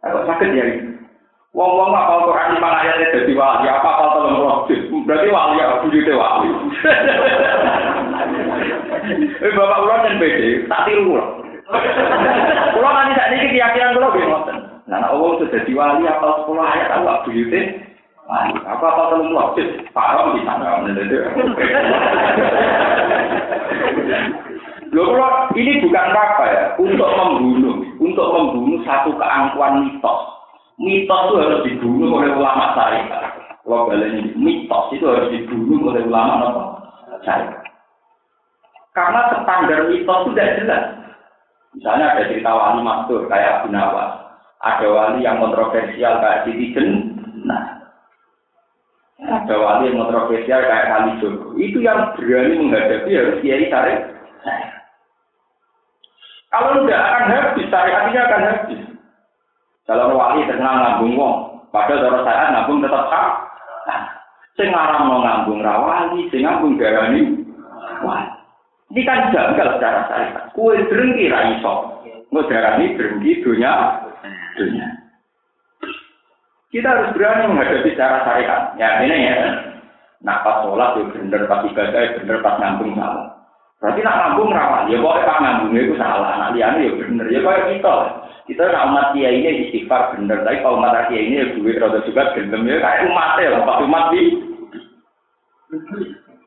[0.00, 0.64] Aku sakit ya.
[1.52, 4.58] Wong-wong apal Quran lima ayat jadi wali, apa apal tolong roh?
[5.04, 6.48] Berarti wali ya, bujute wali.
[9.12, 11.24] Eh bapak kula kan pede, tak tiru kula.
[12.72, 14.58] Kula nanti saat ini keyakinan kula nggih ngoten.
[14.84, 17.60] Nah, nek wong sudah wali apa sekolah ayat aku gak buyute
[18.24, 20.80] Apa apa kalau melojit, parah di sana.
[24.94, 30.20] Loh, kalau ini bukan apa ya, untuk membunuh, untuk membunuh satu keangkuhan mitos.
[30.80, 33.28] Mitos itu harus dibunuh oleh ulama syariat.
[33.60, 33.92] Kalau
[34.40, 36.62] mitos itu harus dibunuh oleh ulama apa?
[37.28, 37.63] Syariat.
[38.94, 40.84] Karena standar itu tidak jelas.
[41.74, 44.22] Misalnya ada cerita wali mastur kayak Abu Nawas.
[44.62, 46.70] Ada wali yang kontroversial kayak Siti
[47.44, 47.84] Nah,
[49.18, 51.58] ada wali yang kontroversial kayak Kali Joko.
[51.58, 54.14] Itu yang berani menghadapi harus kiai syariat.
[56.54, 58.80] Kalau tidak akan habis, syariatnya akan habis.
[59.90, 61.36] Kalau wali terkenal ngambung wong,
[61.74, 63.28] padahal cara saya ngambung tetap sah.
[63.90, 64.00] Nah,
[64.54, 67.42] sing mau ngambung rawali, sing ngambung garani.
[68.06, 68.33] Wah,
[68.94, 70.44] ini kan janggal secara syariat.
[70.54, 71.98] Kue berhenti ra iso.
[72.30, 73.98] Mau darani berhenti dunia,
[74.54, 74.86] dunia.
[76.70, 78.70] Kita harus berani menghadapi secara syariat.
[78.78, 79.36] Ya ini ya.
[80.22, 83.34] Nah pas sholat ya bener, pas ibadah ya bener, pas ngambung salah.
[83.82, 87.40] Berarti nak ngambung rawan, ya pokoknya pak ngambungnya itu salah, nak liane ya bener, ya
[87.44, 87.94] kayak kita.
[88.48, 92.00] Kita nak umat dia ini istighfar bener, tapi kalau umat dia ini ya duit rada
[92.06, 94.22] juga gendem ya kayak umat ya, pas umat di.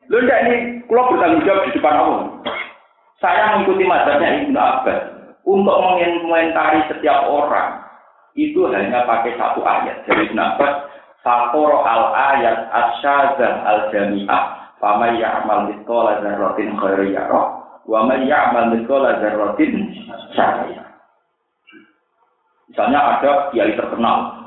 [0.07, 0.55] Lu ndak ini,
[0.87, 2.27] kalau bertanggung jawab di depan Allah.
[3.17, 5.01] Saya mengikuti mazhabnya Ibnu Abbas
[5.41, 7.81] untuk mengomentari setiap orang
[8.37, 10.73] itu hanya pakai satu ayat dari Ibnu Abbas.
[11.25, 17.41] Fakor al ayat asyazah al jami'ah Fama ya'mal mithqala dzarratin khairan yara
[17.89, 19.89] wa man ya'mal mithqala dzarratin
[20.37, 20.85] syarran
[22.69, 24.37] Misalnya ada kiai terkenal,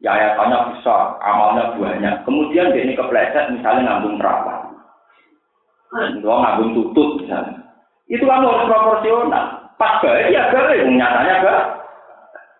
[0.00, 2.14] yayasannya besar, amalnya banyak.
[2.24, 4.55] Kemudian dia ini kepleset, misalnya ngambung perawan.
[5.94, 7.62] Dua ngambung tutut misalnya.
[8.10, 9.44] Itu kan harus proporsional.
[9.76, 11.62] Pas baik ya baik, nyatanya gak.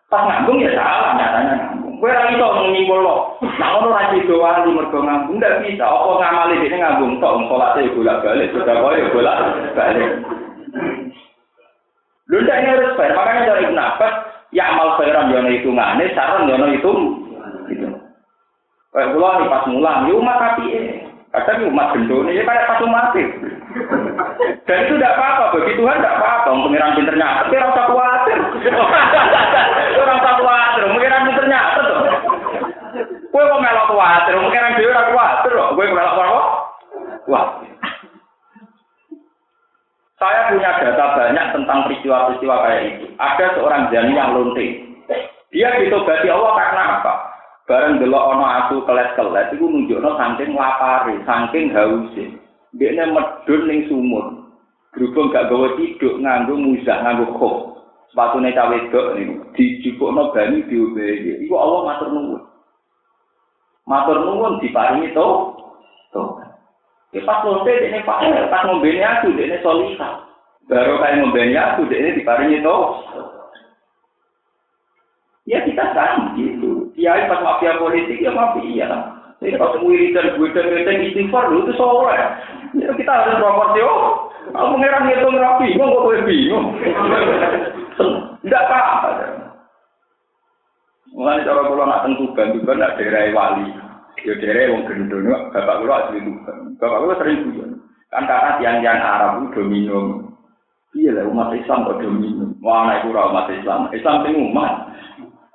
[0.06, 1.94] Pas ngambung ya salah, nyatanya ngambung.
[1.96, 3.16] Kowe ora iso nyimpul lo.
[3.42, 5.84] Nah ono ra sido wali mergo ngambung ndak bisa.
[5.86, 10.10] Apa ngamali dene ngambung tok salate bolak-balik, sudah koyo bolak-balik.
[12.26, 13.14] Lho ndak ini harus fair.
[13.14, 14.14] Makanya dari Ibn Abbas,
[14.50, 16.92] ya amal khairan yono hitungane, saran yono itu.
[17.70, 17.86] Gitu.
[18.90, 20.66] Kayak nih pas mulang, ya umat api
[21.36, 23.12] Kadang umat gendone ya kayak pas umat
[24.64, 26.48] Dan itu tidak apa-apa, bagi Tuhan tidak apa-apa.
[26.48, 28.38] Pengiran pinternya, tapi rasa khawatir.
[30.00, 32.00] Orang tak khawatir, pengiran pinternya, tuh.
[33.28, 35.68] Kue kok melok khawatir, pengiran dia orang khawatir loh.
[35.76, 36.40] Kue melok apa?
[37.28, 37.46] Wah.
[40.16, 43.04] Saya punya data banyak tentang peristiwa-peristiwa kayak itu.
[43.20, 44.66] Ada seorang jani yang lonte.
[45.52, 47.35] Dia ditobati Allah karena apa?
[47.66, 52.24] Bareng delok ana aku kelet-kelet iku nunjukno saking lapare, saking hause.
[52.78, 54.46] Dekne medun ning sumur.
[54.94, 57.56] Berhubung gak gawe tiduk nganggo muzah nganggo kok.
[58.14, 61.42] Sepatune cawe wedok niku dijupukno banyu diobehi.
[61.42, 62.42] Iku Allah matur nuwun.
[63.84, 65.28] Matur nuwun diparingi to.
[66.14, 66.38] To.
[67.12, 70.22] Ya pas lonte dekne Pak, pas ngombene aku dekne solihah.
[70.70, 72.76] Baru kayak ngombene aku dekne diparingi to.
[75.50, 75.92] Ya kita
[76.38, 76.55] gitu.
[77.06, 78.90] Kiai pas mafia politik ya mafia.
[79.38, 82.18] Ini kalau wiridan gue dan istighfar dulu itu soleh.
[82.74, 83.78] Ya, kita harus proporsi.
[83.86, 86.74] Oh, aku mengira ngitung rapi, mau gue bingung.
[88.42, 89.10] Tidak apa-apa.
[91.14, 93.70] Mulai cara kalau nak tentukan juga nak daerah wali.
[94.26, 96.74] Ya daerah yang gendong, bapak gue asli tuban.
[96.82, 97.70] Bapak gue sering tuban.
[98.10, 100.34] Kan karena tiang-tiang Arab itu dominum.
[100.98, 102.58] Iya lah umat Islam kok dominum.
[102.66, 103.80] Wah, anak itu umat Islam.
[103.94, 104.74] Islam itu umat.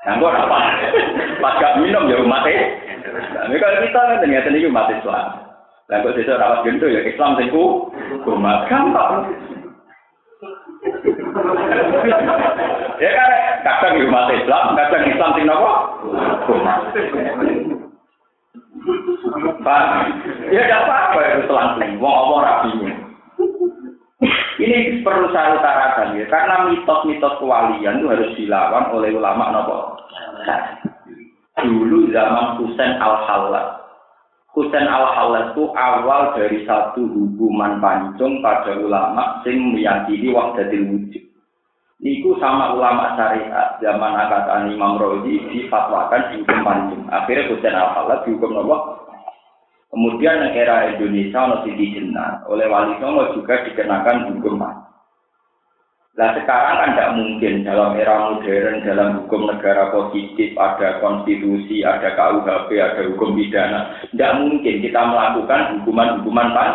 [0.02, 0.58] Yang apa?
[1.38, 2.45] Pas gak minum ya umat
[3.12, 5.26] Nah, kalau kita kan ternyata ini umat Islam.
[5.89, 7.91] Dan kok sesuatu rawat gendut ya Islam singku
[8.24, 9.28] umat gampang.
[12.97, 13.30] ya kan
[13.62, 15.74] kadang umat Islam, kadang Islam sing nopo?
[19.62, 19.84] Pak,
[20.49, 21.99] ya tidak apa-apa itu selang-seling.
[22.02, 22.72] Wong apa rapi
[24.61, 29.78] ini perlu saya utarakan ya, karena mitos-mitos kewalian itu harus dilawan oleh ulama nopo.
[31.57, 33.82] Dulu zaman Husain al Halal,
[34.53, 41.24] Husain al Halal itu awal dari satu hubungan pancung pada ulama sing meyakini wahdatil wujud.
[42.01, 47.03] Niku sama ulama syariat zaman angkatan Imam Rozi difatwakan dihukum pancung.
[47.09, 49.01] Akhirnya Husain al Halal dihukum nopo
[49.91, 54.87] Kemudian era Indonesia masih dijenah oleh Wali Songo juga dikenakan hukum mati.
[56.15, 62.11] Nah sekarang kan tidak mungkin dalam era modern, dalam hukum negara positif, ada konstitusi, ada
[62.15, 63.95] KUHP, ada hukum pidana.
[64.11, 66.71] Tidak mungkin kita melakukan hukuman-hukuman pas.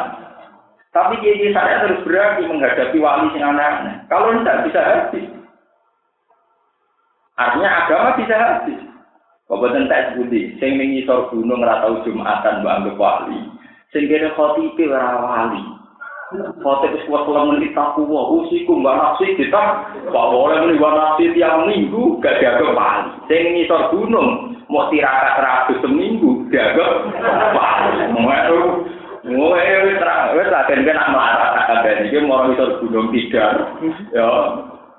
[0.97, 3.97] Tapi jadi saya terus berarti menghadapi wali yang aneh-aneh.
[4.09, 5.27] Kalau tidak bisa habis.
[7.37, 8.81] Artinya agama bisa habis.
[9.47, 13.39] Kabupaten tak sebuti, sing ngisor gunung ra tau Jumatan mbak anggap wali.
[13.95, 15.63] Sing kene khotipi ora wali.
[16.59, 19.63] Khotip wis sebuah selama ini tak kuwa, usiku mbak nafsi kita,
[20.11, 23.15] pak boleh ini mbak nafsi tiap minggu, gak jaga wali.
[23.31, 27.07] Sing ngisor gunung, mau tirakat ratu seminggu, jaga
[27.55, 28.03] wali.
[28.19, 28.59] Mereka,
[29.31, 33.79] mereka itu terang, itu lah, dan kena marah, tak ada ini, mau mengisor gunung tidak,
[34.11, 34.27] ya.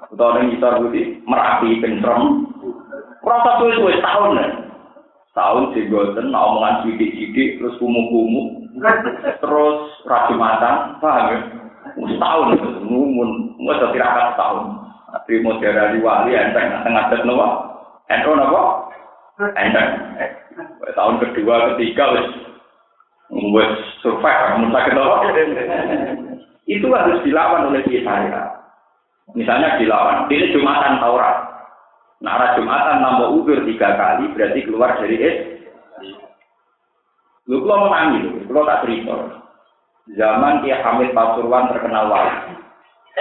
[0.07, 2.47] Utawa ngisor mengisor merapi, pencerong,
[3.27, 4.49] Rasa suwe-suwe tahun nih.
[5.35, 8.65] Tahun jenggoten omongan sidik-sidik terus kumuh-kumuh.
[9.41, 11.37] Terus rajumatan, paham ya?
[11.97, 14.65] Setahun itu, ngumun, mau tirakat setahun.
[15.25, 17.47] Terima dari wali, enteng, tengah tengah nopo,
[18.11, 18.91] enteng nopo,
[19.55, 19.89] enteng.
[20.93, 22.27] Tahun kedua, ketiga, wis
[23.33, 23.71] wis
[24.03, 25.15] survive, kamu sakit nopo.
[26.77, 28.13] Itu harus dilawan oleh kita.
[29.31, 31.46] Misalnya dilawan, ini Jumatan Taurat.
[32.17, 35.37] Nah, arah Jumatan nambah udur tiga kali berarti keluar dari es.
[37.45, 39.17] Lu kalau menangis, kalau tak cerita.
[40.17, 42.57] Zaman dia Hamid Pasuruan terkenal wali.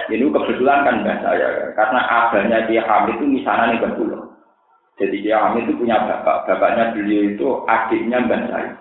[0.07, 4.13] Ini kebetulan kan mbak saya, karena abahnya dia Hamid itu misalnya nih betul.
[4.97, 8.73] Jadi dia Hamid itu punya bapak, bapaknya beliau itu adiknya mbak saya.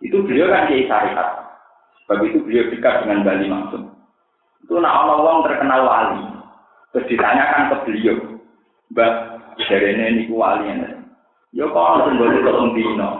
[0.00, 1.28] Itu beliau kan kiai syariat.
[2.04, 3.90] Sebab itu beliau dekat dengan Bali langsung.
[4.62, 6.22] Itu nak Allah terkenal wali.
[6.94, 8.16] Terus ditanyakan ke beliau,
[8.92, 9.12] Mbak,
[9.66, 10.70] dari ini niku wali
[11.56, 13.10] Ya kok tunggoni telung dino.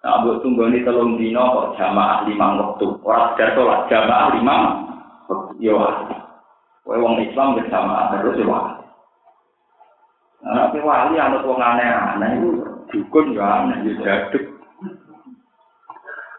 [0.00, 2.86] Nah, buat tunggoni telung dino kok jamaah lima waktu.
[3.04, 4.56] Orang sekedar sholat jamaah lima.
[5.60, 6.16] Ya wali.
[6.86, 8.74] Kowe wong Islam bersama terus ya wali.
[10.40, 12.50] Nah, tapi wali anut wong aneh-aneh itu
[12.94, 14.56] dukun ya aneh, ya jaduk.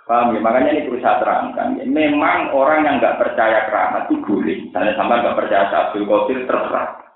[0.08, 0.40] Paham ya?
[0.40, 1.78] Makanya ini perlu saya terangkan.
[1.78, 1.84] Ya.
[1.84, 4.58] Memang orang yang nggak percaya keramat itu boleh.
[4.64, 7.07] Misalnya sampai nggak percaya Abdul Qadir terserah.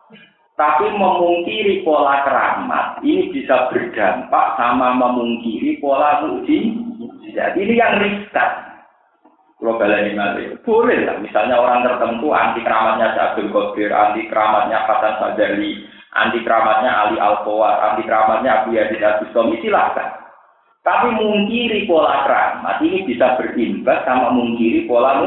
[0.59, 7.55] Tapi memungkiri pola keramat ini bisa berdampak sama memungkiri pola mujizat.
[7.55, 8.71] Ini yang riskan.
[9.61, 11.21] Kalau ini nanti boleh lah.
[11.21, 15.85] Misalnya orang tertentu anti keramatnya Abdul Qadir, anti keramatnya Hasan Sajali,
[16.17, 20.17] anti keramatnya Ali Al anti keramatnya Abu Yazid Abdul silahkan.
[20.81, 25.21] Tapi mungkiri pola keramat ini bisa berimbas sama mungkiri pola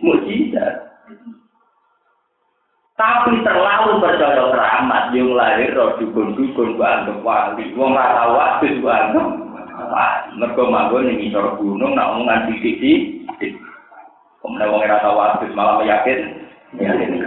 [0.00, 0.89] mujizat.
[3.00, 7.72] Tapi terlalu percaya keramat yang lahir roh dukun-dukun ku anggap wali.
[7.72, 9.24] Wong ora tau wadus ku anggap
[9.88, 10.28] wali.
[10.36, 13.56] Mergo manggon ning ngisor gunung nak omongan sithik-sithik.
[14.44, 16.44] Kemudian wong ora tau wadus malah meyakin.
[16.76, 17.24] Meyakin.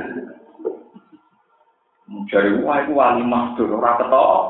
[2.30, 4.42] Jadi wah itu wali masdur ora ketok.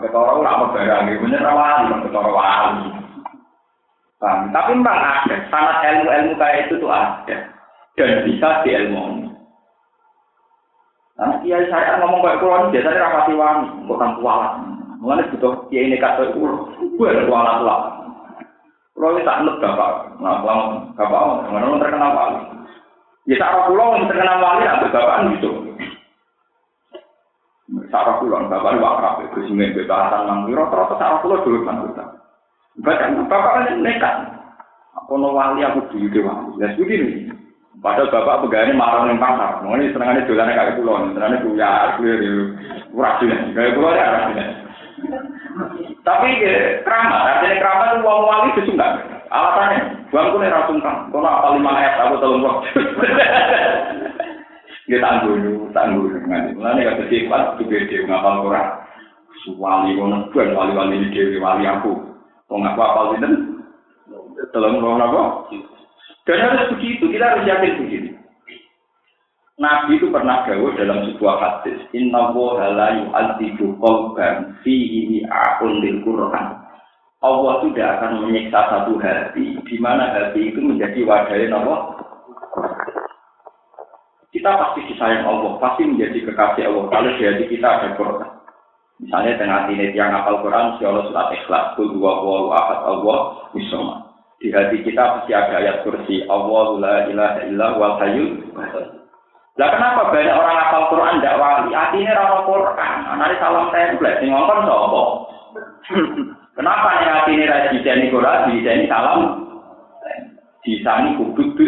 [0.00, 2.88] Ketok ora ora barang iki bener wali, ketok wali.
[4.24, 7.36] Tapi memang ada, sangat ilmu-ilmu kayak itu tuh ada.
[8.00, 9.27] Dan bisa diilmoni.
[11.18, 14.54] Nah, kiai saya ngomong kayak kulon biasanya rapati wangi, bukan kualat.
[15.02, 16.46] Mengenai butuh kiai ini kata itu,
[16.94, 17.80] gue ada kualat lah.
[18.94, 22.38] Kulo ini tak nut bapak, nah kalau bapak, mana terkenal wali.
[23.30, 25.50] Ya cara kulo yang terkenal wali, ada bapak gitu.
[27.90, 32.04] Cara kulo, bapak ini wakrab, sih nggak bebasan nang rata-rata cara kulo dulu kan kita.
[33.26, 34.14] Bapak kan nekat.
[35.02, 36.62] Aku no wali aku dulu wali.
[36.62, 37.30] Ya begini.
[37.78, 39.62] Padahal bapak pegawai marah ning pasar.
[39.62, 42.18] Ini senengannya jualannya kayak pulau, senengannya punya clear,
[42.90, 43.36] murah juga.
[43.54, 44.46] Kayak pulau ya artinya.
[46.02, 46.28] Tapi
[46.82, 48.92] keramat, artinya keramat itu uang wali enggak.
[49.28, 52.56] Alasannya, bangku nih rasung kan, kalau apa lima ayat aku tolong kok.
[54.88, 56.56] Dia tangguh dulu, tangguh dengan itu.
[56.56, 58.68] Mulanya kata sifat juga dia ngapal Quran.
[59.60, 61.92] Wali ngono bukan wali-wali di wali aku.
[62.48, 63.28] Kok ngaku apal itu?
[64.48, 65.22] Tolong roh apa?
[66.28, 68.12] Dan harus begitu, kita harus yakin begitu.
[69.56, 76.04] Nabi itu pernah gawe dalam sebuah hadis, Inna woha la yu'adzibu qalban fihi akun lil
[76.04, 76.62] Qur'an.
[77.24, 81.80] Allah tidak akan menyiksa satu hati, di mana hati itu menjadi wadahnya Allah.
[84.30, 86.84] Kita pasti disayang Allah, pasti menjadi kekasih Allah.
[86.92, 88.30] Kalau di hati kita ada Quran.
[89.00, 92.12] Misalnya dengan ini yang hafal Quran, si Allah surat ikhlas, kul dua
[92.52, 94.07] ahad Allah, misalnya
[94.38, 98.30] di hati kita pasti ada ayat kursi Allah la ilaha illa wal hayyul
[99.58, 101.74] lah kenapa banyak orang hafal Quran tidak wali?
[101.74, 105.02] Artinya rawa Quran, anaknya salam template, sing ngomong sopo.
[106.54, 108.54] kenapa nih artinya ra dijani Quran,
[108.86, 109.22] salam?
[110.62, 111.58] Disani kubuk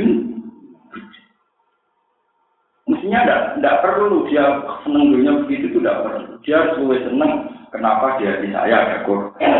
[2.90, 3.22] Mestinya
[3.58, 6.38] tidak perlu dia seneng dunia begitu itu tidak perlu.
[6.42, 7.32] Dia harus seneng.
[7.70, 9.54] Kenapa dia di saya ada Quran?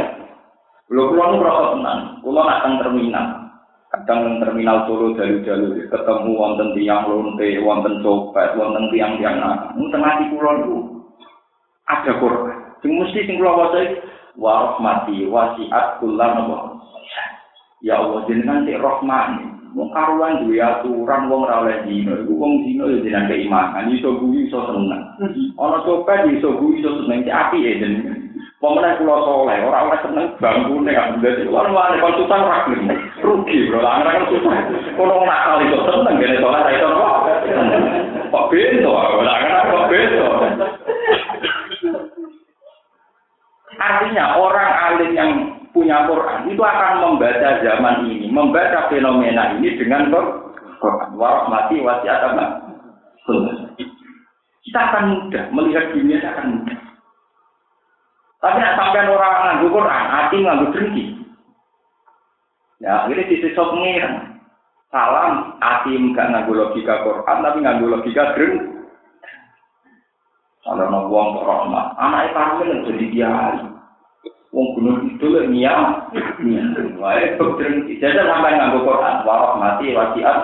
[0.90, 3.26] Kalau pulau merasa tenang, pulau nak terminal,
[3.94, 9.70] kadang teng terminal Solo jalu-jalu ketemu wonten tiang lonte, wonten copet, wonten tiang tiang nak,
[9.78, 10.76] tengah di pulau itu
[11.86, 12.74] ada korban.
[12.82, 13.78] Sing mesti sing pulau waca
[14.34, 16.50] wa rahmati wasiat kullan
[17.86, 19.62] Ya Allah jenengan sik rahman.
[19.78, 24.18] Wong karuan duwe aturan wong ora oleh dino, iku wong dino ya jenengan keimanan, iso
[24.18, 25.06] guyu iso seneng.
[25.54, 28.19] Ana copet iso guyu iso seneng, cek api ya jenengan.
[28.60, 32.92] Pemenang kula soleh, ora ora seneng bangkune kan dadi lan wani kon susah gelem.
[33.24, 34.52] Rugi bro, lan kan susah.
[35.00, 37.16] Kono nakal iso seneng gene soleh ra iso kok.
[38.52, 40.28] Bento, ora kan kok bento.
[43.80, 45.30] Artinya orang alim yang
[45.72, 51.16] punya Quran itu akan membaca zaman ini, membaca fenomena ini dengan Quran.
[51.16, 52.44] Warahmati wasiat apa?
[54.68, 56.89] Kita akan mudah melihat dunia akan mudah.
[58.40, 61.04] Tapi nak sampai orang nganggu Quran, hati nganggu dengki.
[62.80, 64.40] Ya, ini sisi sok pengiran.
[64.88, 68.80] Salam, hati enggak nganggu logika Quran, tapi nganggu logika dengki.
[70.60, 73.60] Kalau nongwong rahmat, anaknya kami jadi kiai.
[74.50, 76.10] Wong gunung itu lho niat,
[77.00, 80.38] wae dokter jadi sampai nganggo Quran, warah mati wasiat.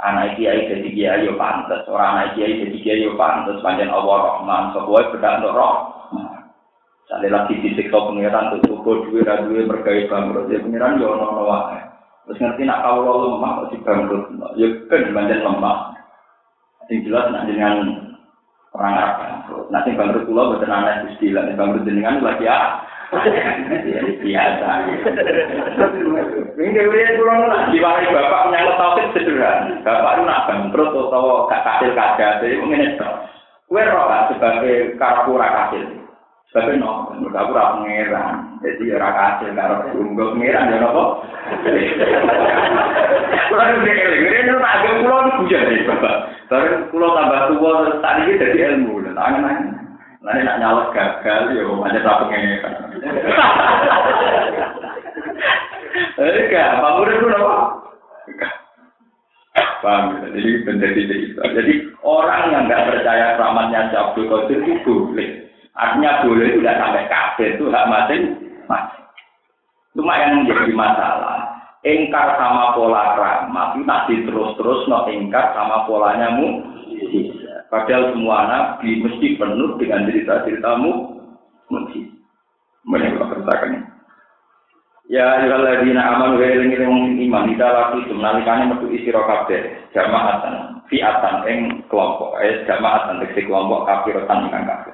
[0.00, 4.16] Anak kiai jadi kiai yo pantes, orang anak kiai jadi kiai yo pantes, panjang Allah
[4.20, 5.89] Rahman, sebuah bedak roh.
[7.10, 11.26] Sale lagi disiksa pangeran tuh cukup duwe ra duwe berkait bangkrut ya pangeran yo ono
[11.34, 11.82] ono wae.
[12.22, 15.90] Terus ngerti nak kalau lemah kok dibangkrut, ya kan panjang lemah.
[16.86, 18.06] Sing jelas nak dengan
[18.78, 19.66] orang Arab bangkrut.
[19.74, 21.50] Nanti bangkrut pulau betul anak gusti lah.
[21.50, 22.78] Bangkrut jenengan lagi ya.
[24.22, 24.70] Biasa.
[26.62, 27.74] Ini kemudian kurang lah.
[27.74, 29.82] Diwari bapak menyangkut topik sederhana.
[29.82, 31.90] Bapak itu nak bangkrut atau gak kasil.
[31.90, 33.10] Jadi mungkin itu.
[33.66, 35.99] Kue roh kan sebagai karapura kasil.
[36.50, 38.58] Sebagai no, aku ora pangeran.
[38.58, 41.22] Jadi ora kasil karo tunggu pangeran ya nopo.
[43.46, 46.16] Kulo iki ngene tak agak iki bujan iki Bapak.
[46.50, 48.98] Bareng kulo tambah tua terus tadi iki dadi ilmu.
[49.14, 49.58] Tangan nang.
[50.26, 52.74] Lah nek nyalek gagal ya pancen ra pangeran.
[56.20, 57.54] Eh gak, pamure ku nopo?
[59.80, 61.40] Paham, jadi menjadi itu.
[61.40, 61.72] Jadi
[62.04, 65.49] orang yang nggak percaya rahmatnya Abdul Qadir itu boleh.
[65.80, 68.22] Artinya boleh itu tidak sampai kafir itu hak masing
[68.68, 69.04] masing.
[69.96, 76.36] Cuma yang menjadi masalah, engkar sama pola rahmat itu nanti terus-terus no engkar sama polanya
[76.36, 76.68] mu.
[77.72, 80.90] Padahal semua nabi mesti penuh dengan cerita-ceritamu
[81.70, 82.00] mesti.
[82.84, 83.90] Mereka katakan
[85.10, 91.42] Ya ayyuhalladzina amanu wa elingi wong iman ida laki menalikane metu isi kabeh jamaatan fiatan
[91.50, 94.89] ing kelompok eh jamaatan tegese kelompok kafirotan ingkang kafir.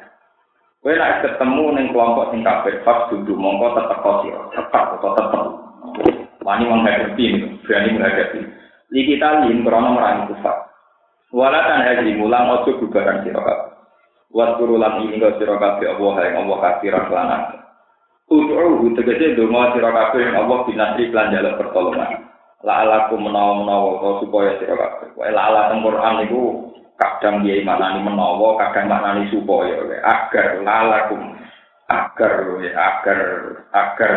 [0.87, 5.43] Kowe nek ketemu ning kelompok sing kafir pas dudu mongko tetep sira tetep atau tetep.
[6.47, 7.27] Wani menghadapi
[7.67, 8.39] berani menghadapi.
[8.95, 10.71] Li kita lin krono merangi kufar
[11.35, 13.75] wala tan haji mulang ojo bubaran sira kabeh.
[14.31, 17.45] Wat kurulan ini kau sira kabeh Allah yang Allah kafiran kelanang
[18.31, 22.31] Ud'uhu tegese donga sira kabeh ing Allah binasri lan jaluk pertolongan.
[22.63, 25.19] La alaku menawa-menawa supaya sira kabeh.
[25.19, 26.43] Wae la ala teng Quran niku
[26.97, 31.37] kadang dia maknani menawa, kadang maknani supaya agar lalakum
[31.87, 33.21] agar agar
[33.71, 34.13] agar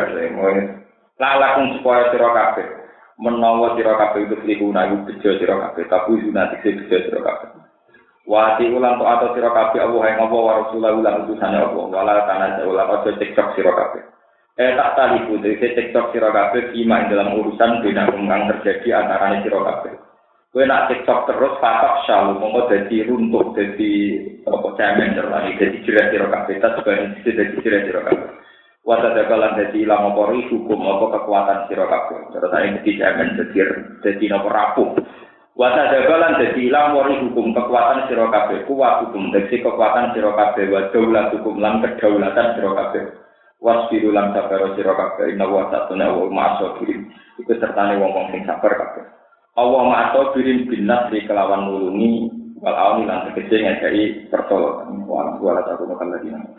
[1.20, 2.68] lalakum supaya sira kabeh.
[3.20, 5.84] Menawa sira kabeh itu dikuna iku bejo sira kabeh.
[5.92, 7.48] Tapi sunat sing bejo sira kabeh.
[8.30, 12.24] Wati ulang to atau sira kabeh Allah yang Allah wa rasulah ulang utusane Allah wala
[12.30, 14.04] tanah ulang aja cekcok sira kabeh.
[14.60, 19.60] Eh tak taliku dari cekcok sira kabeh kima dalam urusan bina kang terjadi antara sira
[19.60, 20.09] kabeh.
[20.50, 24.18] Kowe nak cekcok terus patok syalu mongko dadi runtuh dadi
[24.50, 28.30] apa cemen terlani dadi jerat sira kabeh tas sebagai dadi jerat sira kabeh.
[28.82, 32.34] Wata dagalan dadi ilang apa hukum apa kekuatan sira kabeh.
[32.34, 33.58] Terus ane dadi cemen dadi
[34.02, 34.90] dadi napa rapuh.
[35.60, 38.64] Wata jagalan jadi ilang wari hukum kekuatan siro kabeh.
[38.64, 40.72] Kuat hukum desi kekuatan siro kabeh.
[40.72, 43.04] Wa daulat hukum lan kedaulatan siro kabeh.
[43.60, 45.36] Wasbiru lan sabaro siro kabeh.
[45.36, 45.52] Inna
[47.40, 48.72] itu sertane wong wong sing sabar
[49.60, 52.32] Allah ma'aso birim binas di kelawan nulungi
[52.64, 56.50] wal awni lan tegese ngajai pertolongan wa ala ta'ala ta'ala